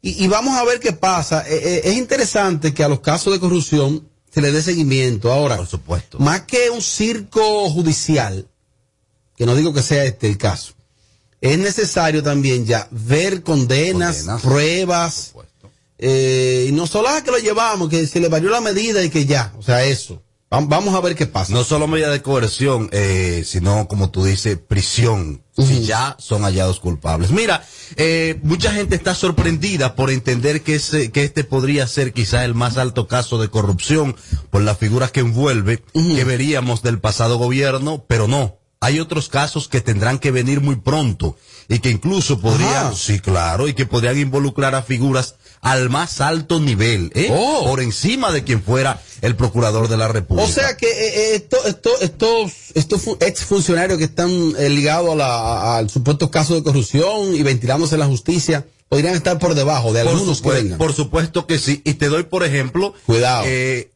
[0.04, 1.44] Y, y vamos a ver qué pasa.
[1.48, 5.32] Eh, eh, es interesante que a los casos de corrupción se le dé seguimiento.
[5.32, 6.20] Ahora, Por supuesto.
[6.20, 8.48] más que un circo judicial,
[9.36, 10.74] que no digo que sea este el caso,
[11.42, 14.42] es necesario también ya ver condenas, Condenas.
[14.42, 15.34] pruebas,
[15.98, 19.10] eh, y no solo a que lo llevamos, que se le varió la medida y
[19.10, 20.22] que ya, o sea, eso.
[20.50, 21.54] Vam- Vamos a ver qué pasa.
[21.54, 26.80] No solo medida de coerción, eh, sino como tú dices, prisión, si ya son hallados
[26.80, 27.32] culpables.
[27.32, 32.46] Mira, eh, mucha gente está sorprendida por entender que, ese, que este podría ser quizá
[32.46, 34.16] el más alto caso de corrupción
[34.50, 38.58] por las figuras que envuelve, que veríamos del pasado gobierno, pero no.
[38.84, 41.38] Hay otros casos que tendrán que venir muy pronto
[41.70, 42.94] y que incluso podrían, Ajá.
[42.96, 47.30] sí, claro, y que podrían involucrar a figuras al más alto nivel, ¿eh?
[47.32, 47.66] Oh.
[47.66, 50.48] por encima de quien fuera el procurador de la República.
[50.50, 55.12] O sea que eh, eh, esto- esto- estos estos fu- exfuncionarios que están eh, ligados
[55.12, 59.54] a la- al supuesto caso de corrupción y ventilándose en la justicia podrían estar por
[59.54, 60.78] debajo de Por algunos que supuesto, vengan.
[60.80, 61.82] por supuesto que sí.
[61.86, 63.44] Y te doy, por ejemplo, Cuidado.
[63.46, 63.92] eh,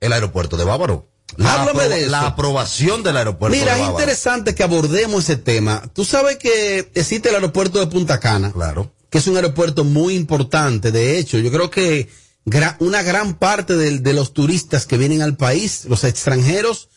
[0.00, 1.06] el aeropuerto de Bávaro.
[1.36, 2.10] La, Háblame de eso.
[2.10, 5.82] la aprobación del aeropuerto Mira, de es interesante que abordemos ese tema.
[5.92, 8.90] Tú sabes que existe el aeropuerto de Punta Cana, Claro.
[9.10, 10.92] Que es un aeropuerto muy importante.
[10.92, 12.08] De hecho, yo creo que
[12.46, 16.88] gra- una gran parte de, los turistas que vienen al país, los extranjeros,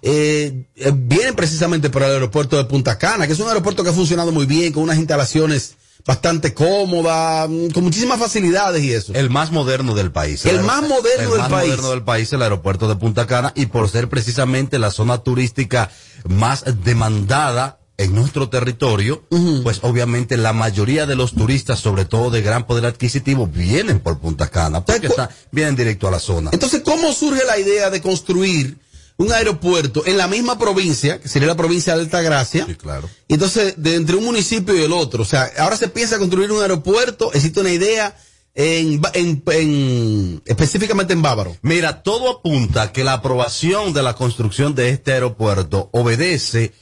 [0.00, 3.90] eh, eh, vienen precisamente por el aeropuerto de Punta Cana, que es un aeropuerto que
[3.90, 5.74] ha funcionado muy bien, con unas instalaciones
[6.06, 9.12] bastante cómodas, mm, con muchísimas facilidades y eso.
[9.14, 10.46] El más moderno del país.
[10.46, 11.68] El más moderno el del más país.
[11.70, 15.90] moderno del país, el aeropuerto de Punta Cana, y por ser precisamente la zona turística
[16.28, 19.24] más demandada en nuestro territorio,
[19.64, 24.20] pues obviamente la mayoría de los turistas, sobre todo de gran poder adquisitivo, vienen por
[24.20, 26.50] Punta Cana, porque cu- está, vienen directo a la zona.
[26.52, 28.78] Entonces, ¿cómo surge la idea de construir
[29.16, 32.64] un aeropuerto en la misma provincia, que sería la provincia de Altagracia?
[32.66, 33.10] Sí, claro.
[33.26, 36.52] Y entonces, de entre un municipio y el otro, o sea, ahora se piensa construir
[36.52, 38.16] un aeropuerto, existe una idea
[38.54, 41.56] en, en, en- específicamente en Bávaro.
[41.62, 46.72] Mira, todo apunta que la aprobación de la construcción de este aeropuerto obedece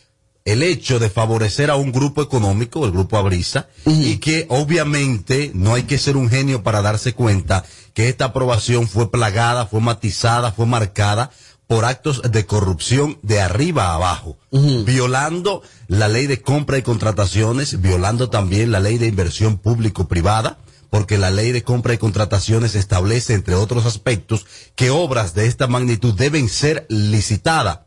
[0.46, 5.74] el hecho de favorecer a un grupo económico, el grupo Abrisa, y que obviamente no
[5.74, 10.52] hay que ser un genio para darse cuenta que esta aprobación fue plagada, fue matizada,
[10.52, 11.30] fue marcada
[11.66, 17.80] por actos de corrupción de arriba a abajo, violando la ley de compra y contrataciones,
[17.80, 20.58] violando también la ley de inversión público-privada,
[20.96, 25.66] porque la ley de compra y contrataciones establece, entre otros aspectos, que obras de esta
[25.66, 27.80] magnitud deben ser licitadas.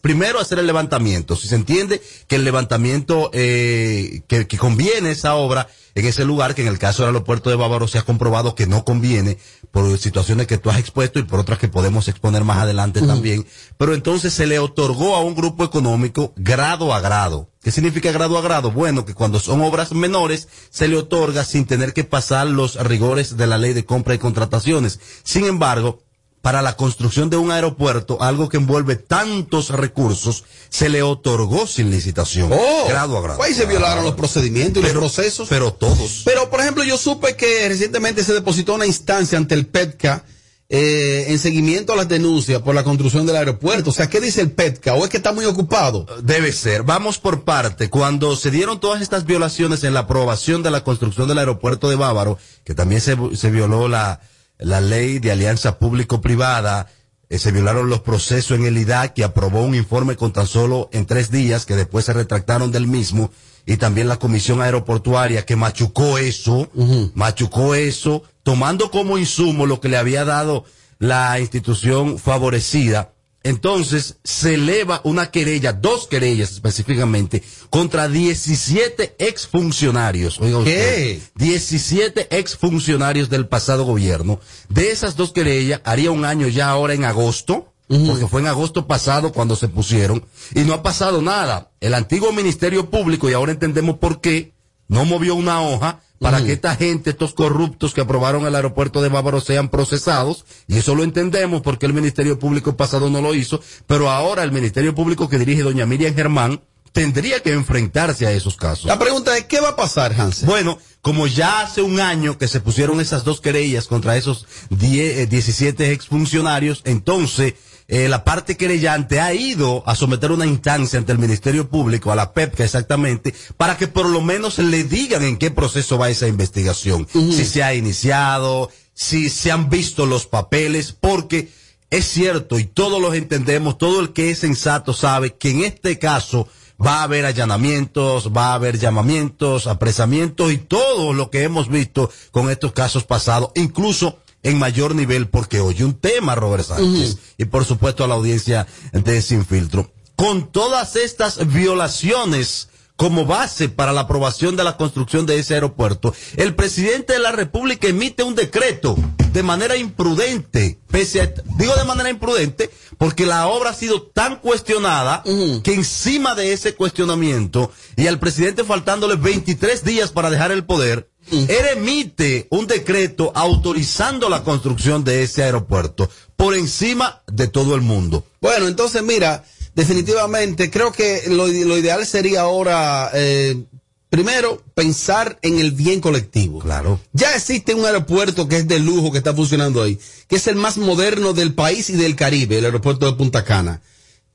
[0.00, 1.36] Primero hacer el levantamiento.
[1.36, 5.68] Si se entiende que el levantamiento, eh, que, que conviene esa obra
[6.00, 8.66] en ese lugar, que en el caso del aeropuerto de Bávaro se ha comprobado que
[8.66, 9.38] no conviene
[9.70, 13.46] por situaciones que tú has expuesto y por otras que podemos exponer más adelante también.
[13.76, 17.50] Pero entonces se le otorgó a un grupo económico grado a grado.
[17.62, 18.70] ¿Qué significa grado a grado?
[18.70, 23.36] Bueno, que cuando son obras menores se le otorga sin tener que pasar los rigores
[23.36, 25.00] de la ley de compra y contrataciones.
[25.24, 26.00] Sin embargo,
[26.40, 31.90] para la construcción de un aeropuerto, algo que envuelve tantos recursos, se le otorgó sin
[31.90, 32.50] licitación.
[32.88, 33.42] grado a grado.
[33.42, 35.48] Ahí se violaron los procedimientos y Pero- los procesos.
[35.48, 36.22] Pero todos.
[36.24, 40.24] Pero, por ejemplo, yo supe que recientemente se depositó una instancia ante el PETCA
[40.70, 43.88] eh, en seguimiento a las denuncias por la construcción del aeropuerto.
[43.88, 44.94] O sea, ¿qué dice el PETCA?
[44.94, 46.04] ¿O es que está muy ocupado?
[46.22, 46.82] Debe ser.
[46.82, 47.88] Vamos por parte.
[47.88, 51.96] Cuando se dieron todas estas violaciones en la aprobación de la construcción del aeropuerto de
[51.96, 54.20] Bávaro, que también se, se violó la,
[54.58, 56.88] la ley de alianza público-privada,
[57.28, 60.88] eh, se violaron los procesos en el IDAC, que aprobó un informe con tan solo
[60.92, 63.30] en tres días, que después se retractaron del mismo,
[63.66, 66.70] y también la Comisión Aeroportuaria, que machucó eso,
[67.14, 70.64] machucó eso, tomando como insumo lo que le había dado
[70.98, 73.12] la institución favorecida.
[73.44, 80.40] Entonces se eleva una querella, dos querellas específicamente, contra 17 exfuncionarios.
[80.40, 84.40] Oiga usted, 17 exfuncionarios del pasado gobierno.
[84.68, 88.86] De esas dos querellas, haría un año ya ahora en agosto, porque fue en agosto
[88.86, 91.70] pasado cuando se pusieron, y no ha pasado nada.
[91.80, 94.52] El antiguo Ministerio Público, y ahora entendemos por qué,
[94.88, 99.08] no movió una hoja para que esta gente, estos corruptos que aprobaron el aeropuerto de
[99.08, 103.60] Bávaro sean procesados, y eso lo entendemos porque el Ministerio Público pasado no lo hizo,
[103.86, 106.60] pero ahora el Ministerio Público que dirige doña Miriam Germán
[106.92, 108.86] tendría que enfrentarse a esos casos.
[108.86, 110.44] La pregunta es, ¿qué va a pasar, Hans?
[110.44, 115.18] Bueno, como ya hace un año que se pusieron esas dos querellas contra esos 10,
[115.18, 117.54] eh, 17 exfuncionarios, entonces
[117.90, 122.16] eh, la parte querellante ha ido a someter una instancia ante el Ministerio Público, a
[122.16, 126.28] la PEPCA exactamente, para que por lo menos le digan en qué proceso va esa
[126.28, 127.08] investigación.
[127.10, 131.48] Si se ha iniciado, si se han visto los papeles, porque
[131.88, 135.98] es cierto y todos los entendemos, todo el que es sensato sabe que en este
[135.98, 136.46] caso
[136.84, 142.10] va a haber allanamientos, va a haber llamamientos, apresamientos y todo lo que hemos visto
[142.32, 144.18] con estos casos pasados, incluso
[144.48, 148.66] en mayor nivel, porque oye un tema, Robert Sánchez, y por supuesto a la audiencia
[148.92, 149.92] de Sin Filtro.
[150.16, 156.12] Con todas estas violaciones como base para la aprobación de la construcción de ese aeropuerto,
[156.36, 158.96] el presidente de la República emite un decreto
[159.32, 164.40] de manera imprudente, pese a, digo de manera imprudente, porque la obra ha sido tan
[164.40, 165.22] cuestionada
[165.62, 171.08] que encima de ese cuestionamiento y al presidente faltándole 23 días para dejar el poder,
[171.30, 177.80] él emite un decreto autorizando la construcción de ese aeropuerto por encima de todo el
[177.80, 178.24] mundo.
[178.40, 183.64] Bueno, entonces mira, definitivamente creo que lo, lo ideal sería ahora, eh,
[184.10, 186.60] primero, pensar en el bien colectivo.
[186.60, 187.00] Claro.
[187.12, 189.98] Ya existe un aeropuerto que es de lujo que está funcionando ahí,
[190.28, 193.82] que es el más moderno del país y del Caribe, el aeropuerto de Punta Cana.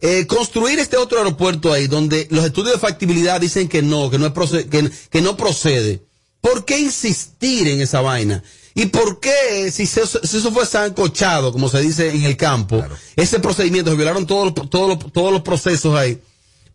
[0.01, 4.19] Eh, construir este otro aeropuerto ahí, donde los estudios de factibilidad dicen que no, que
[4.19, 6.01] no, es que no procede.
[6.43, 8.43] ¿Por qué insistir en esa vaina?
[8.75, 12.83] ¿Y por qué, si, se- si eso fue sancochado, como se dice en el campo,
[13.15, 16.19] ese procedimiento, se violaron todos los, todos los, todos los procesos ahí,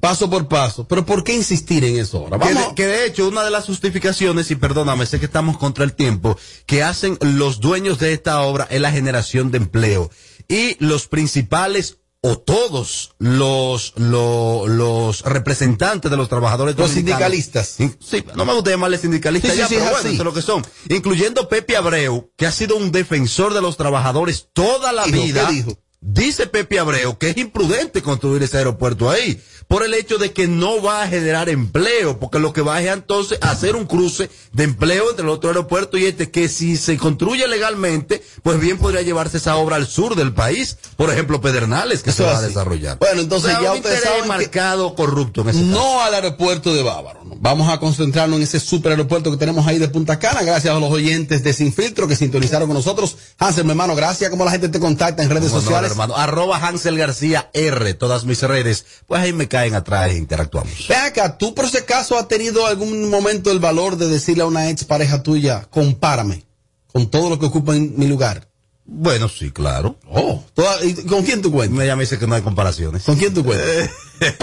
[0.00, 0.86] paso por paso?
[0.88, 2.38] ¿Pero por qué insistir en eso ahora?
[2.38, 5.58] Que Vamos, de, que de hecho, una de las justificaciones, y perdóname, sé que estamos
[5.58, 10.10] contra el tiempo, que hacen los dueños de esta obra es la generación de empleo.
[10.48, 17.78] Y los principales o todos los, lo- los representantes de los trabajadores Los sindicalistas.
[17.78, 20.14] In- Sí, no me gusta llamarle sindicalistas Sí, ya, sí, pero es bueno, así.
[20.14, 20.66] eso es lo que son.
[20.88, 25.46] Incluyendo Pepe Abreu, que ha sido un defensor de los trabajadores toda la vida.
[25.48, 25.78] ¿qué dijo?
[26.00, 30.48] Dice Pepe Abreu que es imprudente construir ese aeropuerto ahí, por el hecho de que
[30.48, 34.64] no va a generar empleo, porque lo que va es entonces hacer un cruce de
[34.64, 39.02] empleo entre el otro aeropuerto y este, que si se construye legalmente, pues bien podría
[39.02, 42.42] llevarse esa obra al sur del país, por ejemplo Pedernales, que Eso se va a
[42.42, 42.98] desarrollar.
[42.98, 45.70] Bueno, entonces ya ustedes saben que- marcado corrupto en ese caso.
[45.70, 47.24] no al aeropuerto de Bávaro.
[47.24, 47.36] ¿no?
[47.38, 50.78] Vamos a concentrarnos en ese super aeropuerto que tenemos ahí de Punta Cana, gracias a
[50.80, 53.16] los oyentes de Sin Filtro que sintonizaron con nosotros.
[53.38, 54.30] Hansel, mi hermano, gracias.
[54.30, 55.90] ¿Cómo la gente te contacta en redes Cómo no, sociales?
[55.90, 56.16] hermano.
[56.16, 60.86] Arroba Hansel García R, todas mis redes, pues ahí me caen atrás e interactuamos.
[60.88, 64.46] Ven acá, ¿tú por ese caso has tenido algún momento el valor de decirle a
[64.46, 66.44] una ex pareja tuya, compárame
[66.92, 68.46] con todo lo que ocupa en mi lugar?
[68.84, 69.96] Bueno, sí, claro.
[70.08, 71.82] Oh, toda- ¿y ¿con quién tú cuentas?
[71.84, 73.02] Ella me dice que no hay comparaciones.
[73.02, 73.90] ¿Con quién tú cuentas?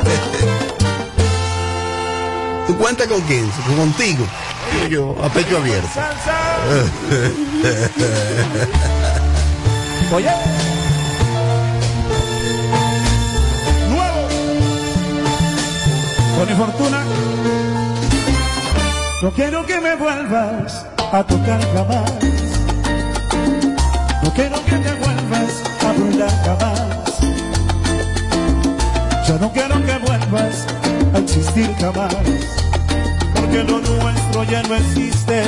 [2.67, 3.49] ¿Tú cuentas con quién?
[3.77, 4.25] Contigo.
[4.89, 5.87] Yo, a pecho abierto.
[10.13, 10.29] Oye.
[16.35, 17.01] Con fortuna.
[19.21, 22.11] No quiero que me vuelvas a tocar jamás.
[24.21, 26.85] No quiero que te vuelvas a brindar jamás.
[29.27, 30.67] Yo no quiero que vuelvas
[31.13, 32.15] a existir jamás.
[33.33, 35.41] Porque lo nuestro ya no existe.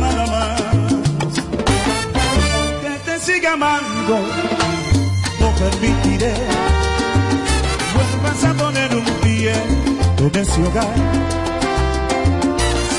[0.00, 0.62] Nada más
[2.82, 4.20] que te siga amando,
[5.38, 6.75] no permitiré
[7.96, 9.52] vuelvas a poner un pie
[10.18, 10.96] en ese hogar.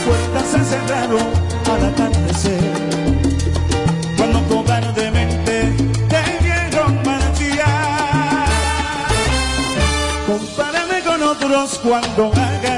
[0.06, 1.28] Puertas se cerraron
[1.72, 2.64] al atardecer,
[4.18, 5.56] cuando cobardemente
[6.12, 8.48] te vieron marchar.
[10.28, 12.77] Compárame con otros cuando hagas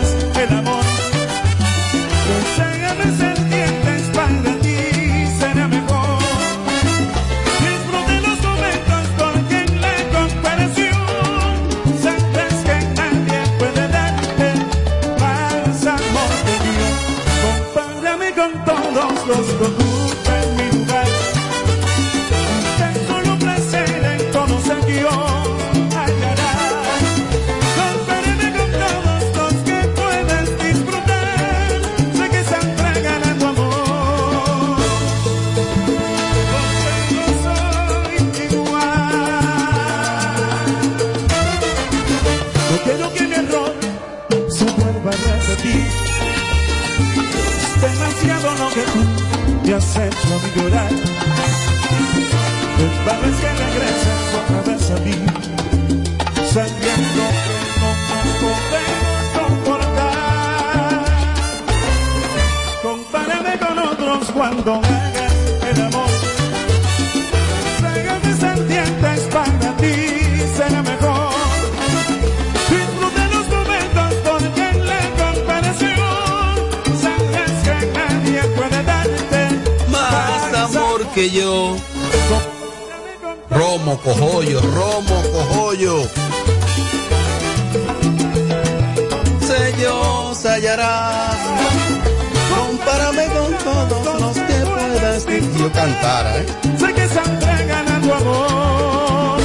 [45.50, 45.78] de ti.
[47.66, 49.02] Es demasiado lo que tú
[49.66, 50.92] me has hecho a mí llorar.
[52.88, 55.16] Esta vez que regreses otra vez a mí,
[56.54, 61.00] sabiendo que no nos podemos comportar.
[62.84, 65.36] Compárame con otros cuando hagas
[65.72, 66.09] el amor.
[81.20, 81.76] Que yo.
[83.50, 86.08] Romo, cojollo, romo, cojollo.
[89.42, 91.38] Sellos hallarás.
[92.56, 95.24] Compárame con todos los que puedas.
[95.24, 96.46] Si yo cantara, ¿eh?
[96.78, 99.40] Sé que a tu amor.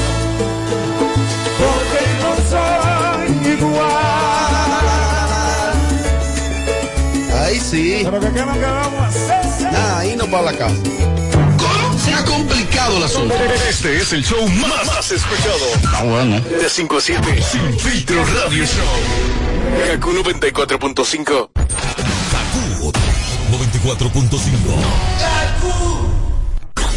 [1.63, 3.95] Porque no soy igual.
[7.43, 8.03] Ahí sí.
[8.05, 9.15] Pero que qué no quedamos.
[9.73, 11.24] Nada, ahí no para la casa.
[12.85, 13.35] Complicado el asunto.
[13.69, 15.65] Este es el show más, más escuchado.
[15.95, 16.41] Ah, bueno.
[16.41, 17.43] De 5 a 7.
[17.43, 18.85] Sin filtro radio show.
[19.87, 21.49] Kaku 94.5.
[21.55, 22.93] Kaku
[23.53, 24.59] 94.5.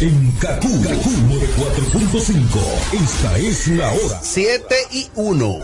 [0.00, 3.02] En Kaku, Kaku 94.5.
[3.02, 4.20] Esta es la hora.
[4.22, 5.60] 7 y 1.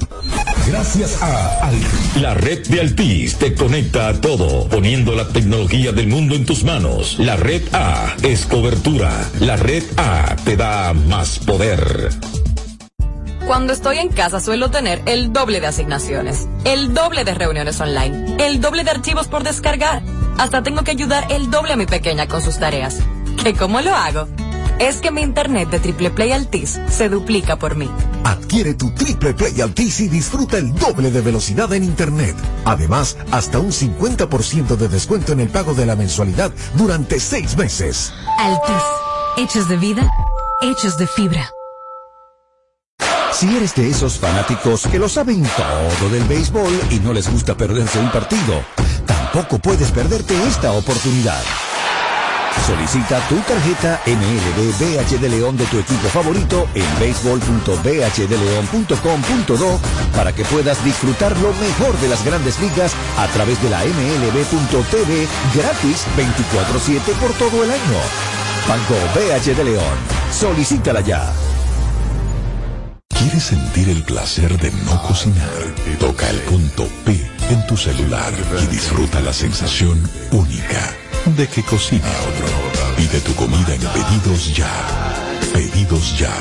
[0.66, 2.16] Gracias a Altis.
[2.22, 6.64] La red de Altis te conecta a todo, poniendo la tecnología del mundo en tus
[6.64, 7.18] manos.
[7.18, 9.10] La red A es cobertura.
[9.40, 12.10] La red A te da más poder.
[13.46, 18.36] Cuando estoy en casa suelo tener el doble de asignaciones, el doble de reuniones online,
[18.38, 20.02] el doble de archivos por descargar.
[20.38, 23.00] Hasta tengo que ayudar el doble a mi pequeña con sus tareas.
[23.42, 24.28] ¿Que cómo lo hago?
[24.78, 27.90] Es que mi internet de Triple Play Altis se duplica por mí.
[28.24, 32.34] Adquiere tu Triple Play Altis y disfruta el doble de velocidad en Internet.
[32.64, 38.12] Además, hasta un 50% de descuento en el pago de la mensualidad durante seis meses.
[38.38, 38.82] Altis.
[39.36, 40.10] Hechos de vida,
[40.62, 41.50] hechos de fibra.
[43.32, 47.56] Si eres de esos fanáticos que lo saben todo del béisbol y no les gusta
[47.56, 48.62] perderse un partido,
[49.06, 51.42] tampoco puedes perderte esta oportunidad.
[52.66, 59.80] Solicita tu tarjeta MLB BH de León de tu equipo favorito en béisbol.bhdeleon.com.do
[60.16, 65.28] para que puedas disfrutar lo mejor de las grandes ligas a través de la MLB.tv
[65.54, 68.00] gratis 24-7 por todo el año.
[68.66, 69.98] Banco BH de León.
[70.32, 71.30] Solicítala ya.
[73.10, 75.74] ¿Quieres sentir el placer de no cocinar?
[76.00, 78.32] Toca el punto P en tu celular
[78.62, 80.02] y disfruta la sensación
[80.32, 80.94] única
[81.26, 82.46] de que cocine otro.
[82.96, 84.70] Pide tu comida en Pedidos Ya.
[85.52, 86.34] Pedidos Ya.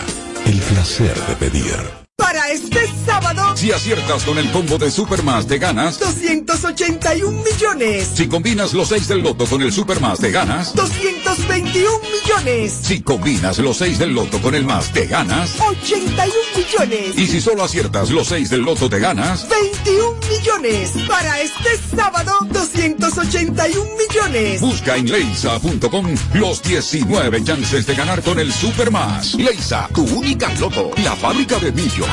[0.45, 2.02] El placer de pedir.
[2.23, 8.11] Para este sábado, Si aciertas con el combo de Supermas de ganas, 281 millones.
[8.15, 12.79] si combinas los 6 del loto con el Supermas de ganas, 221 millones.
[12.81, 17.17] si combinas los 6 del loto con el más de ganas, 81 millones.
[17.17, 20.91] y si solo aciertas los 6 del loto de ganas, 21 millones.
[21.07, 24.61] Para este sábado, 281 millones.
[24.61, 29.33] busca en leisa.com los 19 chances de ganar con el Supermas.
[29.35, 32.12] Leisa, tu única loto, la fábrica de millonarios.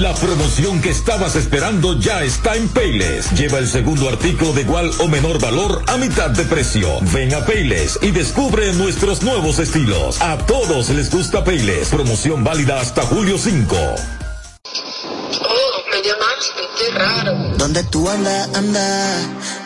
[0.00, 3.30] La promoción que estabas esperando ya está en Payless.
[3.30, 6.98] Lleva el segundo artículo de igual o menor valor a mitad de precio.
[7.12, 10.20] Ven a Payless y descubre nuestros nuevos estilos.
[10.20, 11.90] A todos les gusta Payless.
[11.90, 13.76] Promoción válida hasta julio 5.
[15.92, 17.56] Me llamaste, qué raro.
[17.56, 19.06] ¿Dónde tú andas, anda?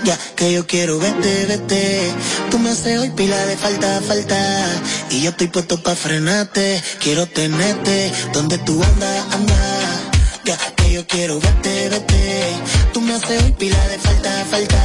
[0.05, 2.12] Ya que yo quiero verte, vete.
[2.51, 4.66] Tú me haces hoy pila de falta, falta.
[5.09, 6.83] Y yo estoy puesto pa' frenarte.
[7.01, 8.12] Quiero tenerte.
[8.35, 10.07] ¿Dónde tú andas, anda?
[10.49, 12.55] Que yo quiero verte, vete.
[12.94, 14.82] Tú me haces hoy pila de falta, falta.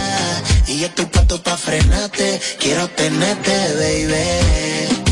[0.67, 2.41] Y yo estoy puesto pa' frenarte.
[2.59, 5.05] Quiero tenerte, baby.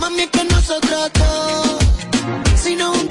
[0.00, 1.76] Mami, es que nosotros dos,
[2.58, 3.05] si nos juntamos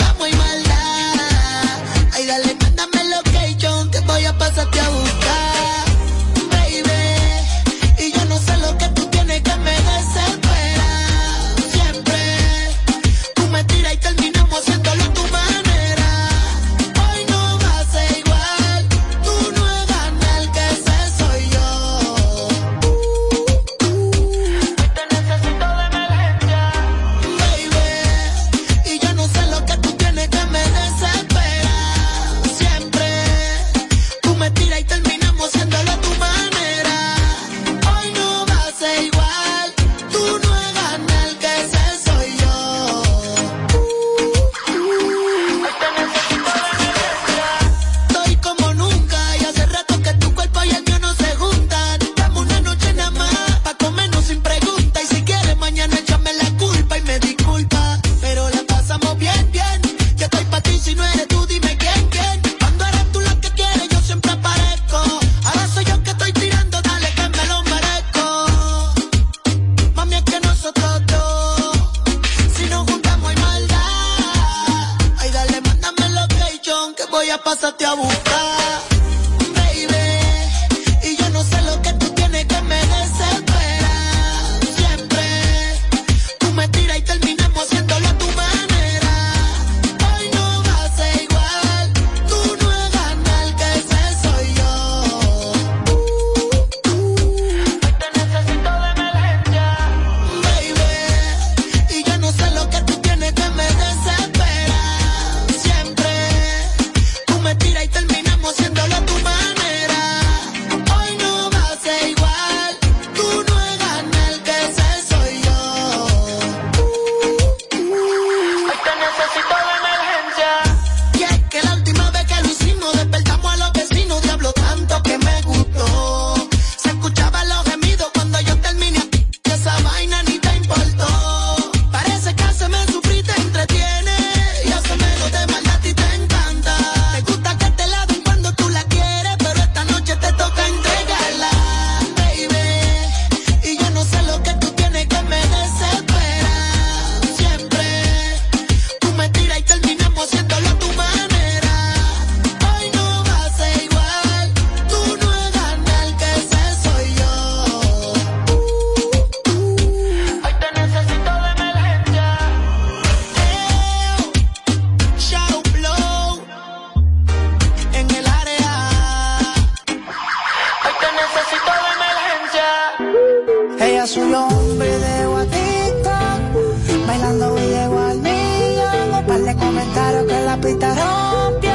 [174.06, 179.14] ella subió un video a TikTok, bailando y llegó al millón.
[179.20, 181.72] Un par de comentarios que la pista rompió.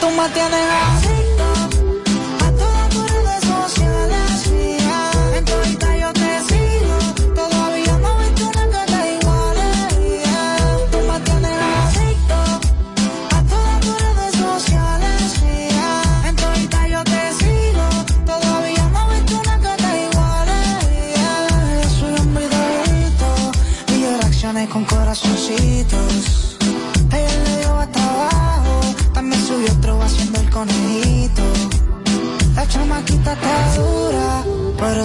[0.00, 0.97] Tú me tienes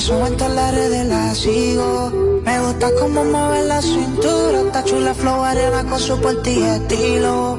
[0.03, 2.11] eso en todas las redes la sigo.
[2.43, 7.57] Me gusta cómo mueve la cintura, está chula flow arena con su porte y estilo.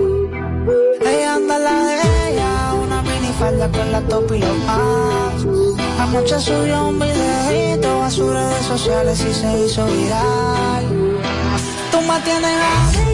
[1.01, 1.97] Ella anda la de
[2.29, 5.43] ella, una minifalda con la top y los pants.
[5.99, 10.85] Anoche subió un videito a sus redes sociales y se hizo viral.
[11.93, 13.14] Tú me tienes adicto